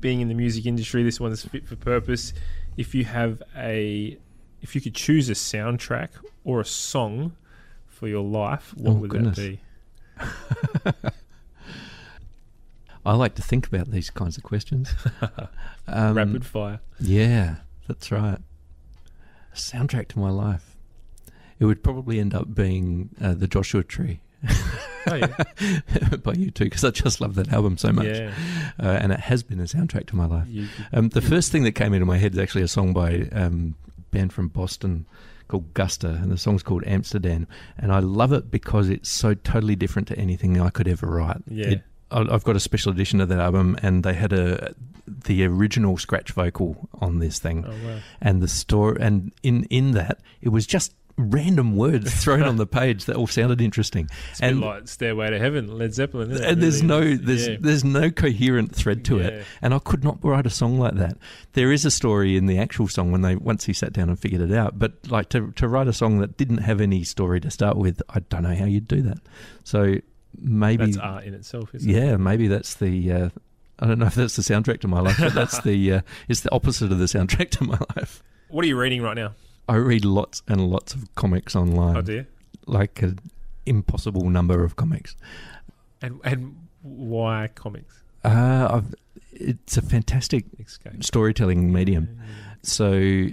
being 0.00 0.20
in 0.20 0.28
the 0.28 0.34
music 0.34 0.66
industry, 0.66 1.02
this 1.02 1.20
one's 1.20 1.44
fit 1.44 1.66
for 1.66 1.76
purpose. 1.76 2.32
If 2.76 2.94
you 2.94 3.04
have 3.04 3.42
a, 3.56 4.16
if 4.62 4.74
you 4.74 4.80
could 4.80 4.94
choose 4.94 5.28
a 5.30 5.34
soundtrack 5.34 6.10
or 6.44 6.60
a 6.60 6.64
song 6.64 7.32
for 7.86 8.08
your 8.08 8.22
life, 8.24 8.72
what 8.76 8.92
Oh, 8.92 8.94
would 8.94 9.10
goodness. 9.10 9.36
that 9.36 9.58
be? 11.02 11.02
I 13.04 13.14
like 13.14 13.34
to 13.36 13.42
think 13.42 13.66
about 13.66 13.90
these 13.90 14.10
kinds 14.10 14.36
of 14.36 14.42
questions. 14.42 14.92
Um, 15.92 16.14
Rapid 16.14 16.46
fire. 16.46 16.78
Yeah, 17.00 17.56
that's 17.88 18.12
right. 18.12 18.38
A 19.52 19.56
soundtrack 19.56 20.06
to 20.08 20.20
my 20.20 20.30
life. 20.30 20.76
It 21.58 21.64
would 21.64 21.82
probably 21.82 22.20
end 22.20 22.32
up 22.32 22.54
being 22.54 23.10
uh, 23.20 23.34
the 23.34 23.48
Joshua 23.48 23.82
Tree 23.82 24.20
Oh 25.08 25.14
yeah. 25.16 25.26
by 26.22 26.34
U2 26.34 26.54
because 26.60 26.84
I 26.84 26.90
just 26.90 27.20
love 27.20 27.34
that 27.34 27.52
album 27.52 27.76
so 27.76 27.90
much, 27.90 28.06
yeah. 28.06 28.32
uh, 28.78 28.86
and 29.00 29.10
it 29.10 29.18
has 29.18 29.42
been 29.42 29.58
a 29.58 29.64
soundtrack 29.64 30.06
to 30.08 30.16
my 30.16 30.26
life. 30.26 30.46
Um, 30.92 31.08
the 31.08 31.20
first 31.20 31.50
thing 31.50 31.64
that 31.64 31.72
came 31.72 31.92
into 31.92 32.06
my 32.06 32.18
head 32.18 32.34
is 32.34 32.38
actually 32.38 32.62
a 32.62 32.68
song 32.68 32.92
by 32.92 33.28
um, 33.32 33.74
band 34.10 34.32
from 34.32 34.48
Boston 34.48 35.06
called 35.48 35.72
Guster, 35.74 36.22
and 36.22 36.30
the 36.30 36.38
song's 36.38 36.62
called 36.62 36.84
Amsterdam. 36.86 37.46
And 37.78 37.92
I 37.92 37.98
love 37.98 38.32
it 38.32 38.50
because 38.50 38.88
it's 38.88 39.10
so 39.10 39.34
totally 39.34 39.76
different 39.76 40.08
to 40.08 40.18
anything 40.18 40.60
I 40.60 40.70
could 40.70 40.86
ever 40.88 41.06
write. 41.06 41.38
Yeah. 41.48 41.66
It, 41.68 41.82
I- 42.10 42.26
I've 42.30 42.44
got 42.44 42.56
a 42.56 42.60
special 42.60 42.92
edition 42.92 43.20
of 43.20 43.28
that 43.28 43.38
album, 43.40 43.76
and 43.82 44.04
they 44.04 44.14
had 44.14 44.32
a 44.32 44.74
the 45.26 45.44
original 45.44 45.98
scratch 45.98 46.30
vocal 46.30 46.88
on 47.00 47.18
this 47.18 47.40
thing, 47.40 47.64
oh 47.66 47.70
wow. 47.70 47.98
and 48.20 48.40
the 48.40 48.46
story, 48.48 48.96
and 49.00 49.32
in 49.42 49.64
in 49.64 49.90
that 49.92 50.20
it 50.40 50.50
was 50.50 50.66
just 50.66 50.94
random 51.16 51.76
words 51.76 52.14
thrown 52.24 52.42
on 52.42 52.56
the 52.56 52.66
page 52.66 53.04
that 53.04 53.16
all 53.16 53.26
sounded 53.26 53.60
interesting. 53.60 54.08
It's 54.30 54.40
And- 54.40 54.60
like 54.60 54.88
Stairway 54.88 55.30
to 55.30 55.38
Heaven, 55.38 55.76
Led 55.76 55.94
Zeppelin. 55.94 56.30
Isn't 56.30 56.44
it? 56.44 56.50
And 56.52 56.62
there's 56.62 56.82
no 56.82 57.16
there's 57.16 57.48
yeah. 57.48 57.56
there's 57.60 57.84
no 57.84 58.10
coherent 58.10 58.74
thread 58.74 59.04
to 59.06 59.18
it 59.18 59.44
and 59.62 59.74
I 59.74 59.78
could 59.78 60.02
not 60.04 60.24
write 60.24 60.46
a 60.46 60.50
song 60.50 60.78
like 60.78 60.94
that. 60.94 61.16
There 61.52 61.72
is 61.72 61.84
a 61.84 61.90
story 61.90 62.36
in 62.36 62.46
the 62.46 62.58
actual 62.58 62.88
song 62.88 63.12
when 63.12 63.22
they 63.22 63.36
once 63.36 63.64
he 63.64 63.72
sat 63.72 63.92
down 63.92 64.08
and 64.08 64.18
figured 64.18 64.40
it 64.40 64.52
out, 64.56 64.78
but 64.78 64.92
like 65.10 65.28
to 65.30 65.52
to 65.52 65.68
write 65.68 65.88
a 65.88 65.92
song 65.92 66.18
that 66.20 66.36
didn't 66.36 66.58
have 66.58 66.80
any 66.80 67.04
story 67.04 67.40
to 67.40 67.50
start 67.50 67.76
with, 67.76 68.00
I 68.08 68.20
don't 68.20 68.42
know 68.42 68.54
how 68.54 68.64
you'd 68.64 68.88
do 68.88 69.02
that. 69.02 69.18
So 69.64 69.96
maybe 70.38 70.86
That's 70.86 70.96
art 70.96 71.24
in 71.24 71.34
itself, 71.34 71.74
isn't 71.74 71.88
it? 71.90 71.92
yeah, 71.92 72.16
maybe 72.16 72.48
that's 72.48 72.74
the 72.74 73.12
uh, 73.12 73.28
I 73.78 73.86
don't 73.86 73.98
know 73.98 74.06
if 74.06 74.14
that's 74.14 74.36
the 74.36 74.42
soundtrack 74.42 74.80
to 74.80 74.88
my 74.88 75.00
life, 75.00 75.16
but 75.18 75.34
that's 75.34 75.60
the 75.62 75.92
uh, 75.94 76.00
it's 76.28 76.40
the 76.40 76.52
opposite 76.52 76.92
of 76.92 76.98
the 76.98 77.06
soundtrack 77.06 77.50
to 77.50 77.64
my 77.64 77.78
life. 77.96 78.22
What 78.48 78.64
are 78.64 78.68
you 78.68 78.78
reading 78.78 79.02
right 79.02 79.16
now? 79.16 79.32
I 79.70 79.76
read 79.76 80.04
lots 80.04 80.42
and 80.48 80.60
lots 80.70 80.94
of 80.94 81.14
comics 81.14 81.54
online, 81.56 81.96
oh 81.96 82.02
dear. 82.02 82.26
like 82.66 83.02
an 83.02 83.18
impossible 83.66 84.28
number 84.28 84.64
of 84.64 84.74
comics. 84.76 85.16
And 86.02 86.20
and 86.24 86.56
why 86.82 87.48
comics? 87.54 88.02
Uh, 88.24 88.68
I've, 88.70 88.94
it's 89.32 89.76
a 89.76 89.82
fantastic 89.82 90.44
Escape. 90.58 91.02
storytelling 91.04 91.72
medium. 91.72 92.18
So 92.62 93.28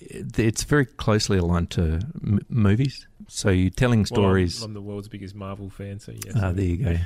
it's 0.00 0.64
very 0.64 0.86
closely 0.86 1.38
aligned 1.38 1.70
to 1.70 2.00
m- 2.22 2.40
movies. 2.48 3.06
So 3.28 3.50
you're 3.50 3.70
telling 3.70 4.00
Well, 4.00 4.06
stories. 4.06 4.62
I'm, 4.62 4.70
I'm 4.70 4.74
the 4.74 4.80
world's 4.80 5.08
biggest 5.08 5.34
Marvel 5.34 5.70
fan, 5.70 6.00
so 6.00 6.12
yes. 6.12 6.34
Ah, 6.36 6.52
there 6.52 6.64
you 6.64 6.76
go. 6.78 6.96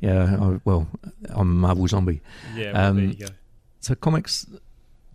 yeah, 0.00 0.36
I, 0.40 0.60
well, 0.64 0.88
I'm 1.30 1.40
a 1.50 1.54
Marvel 1.66 1.86
zombie. 1.88 2.20
Yeah, 2.56 2.72
well, 2.72 2.94
there 2.94 3.04
Um, 3.04 3.08
you 3.10 3.14
go. 3.14 3.32
So 3.80 3.94
comics, 3.94 4.46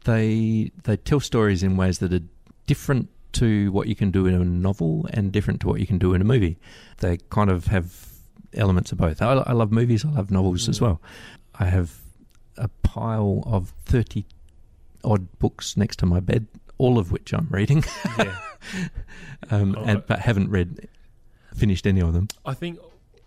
they 0.06 0.72
they 0.84 0.98
tell 0.98 1.20
stories 1.20 1.62
in 1.64 1.76
ways 1.78 2.00
that 2.00 2.14
are 2.14 2.24
different 2.68 3.10
to 3.36 3.71
what 3.71 3.88
you 3.88 3.95
can 3.95 4.12
do 4.12 4.26
in 4.26 4.34
a 4.34 4.43
novel 4.43 5.08
and 5.13 5.32
different 5.32 5.62
to 5.62 5.67
what 5.67 5.80
you 5.80 5.88
can 5.88 5.98
do 5.98 6.13
in 6.13 6.21
a 6.21 6.26
movie. 6.26 6.58
They 6.98 7.17
kind 7.30 7.50
of 7.50 7.67
have 7.67 8.08
elements 8.54 8.91
of 8.91 8.98
both. 8.98 9.21
I, 9.21 9.34
I 9.34 9.52
love 9.54 9.71
movies. 9.71 10.04
I 10.06 10.10
love 10.10 10.32
novels 10.32 10.67
as 10.69 10.80
Mm. 10.80 10.82
well. 10.82 11.02
I 11.60 11.65
have 11.65 11.95
a 12.58 12.67
pile 12.84 13.43
of 13.45 13.74
thirty 13.86 14.26
odd 15.04 15.28
books 15.39 15.76
next 15.78 15.98
to 16.00 16.06
my 16.06 16.19
bed, 16.19 16.48
all 16.78 16.98
of 16.98 17.12
which 17.12 17.34
I'm 17.34 17.48
reading, 17.52 17.84
Yeah. 18.17 18.38
um, 19.52 19.76
Oh, 19.78 19.84
and, 19.84 20.04
but 20.08 20.19
haven't 20.19 20.50
read 20.50 20.88
finished 21.56 21.86
any 21.88 22.02
of 22.02 22.13
them. 22.13 22.28
I 22.45 22.54
think 22.54 22.80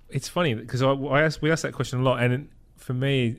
it's 0.08 0.28
funny 0.28 0.54
because 0.54 0.82
I, 0.82 0.90
I 0.90 1.22
asked, 1.22 1.40
we 1.42 1.50
asked 1.50 1.62
that 1.62 1.72
question 1.72 2.00
a 2.00 2.02
lot, 2.02 2.22
and 2.22 2.48
for 2.76 2.94
me, 2.94 3.36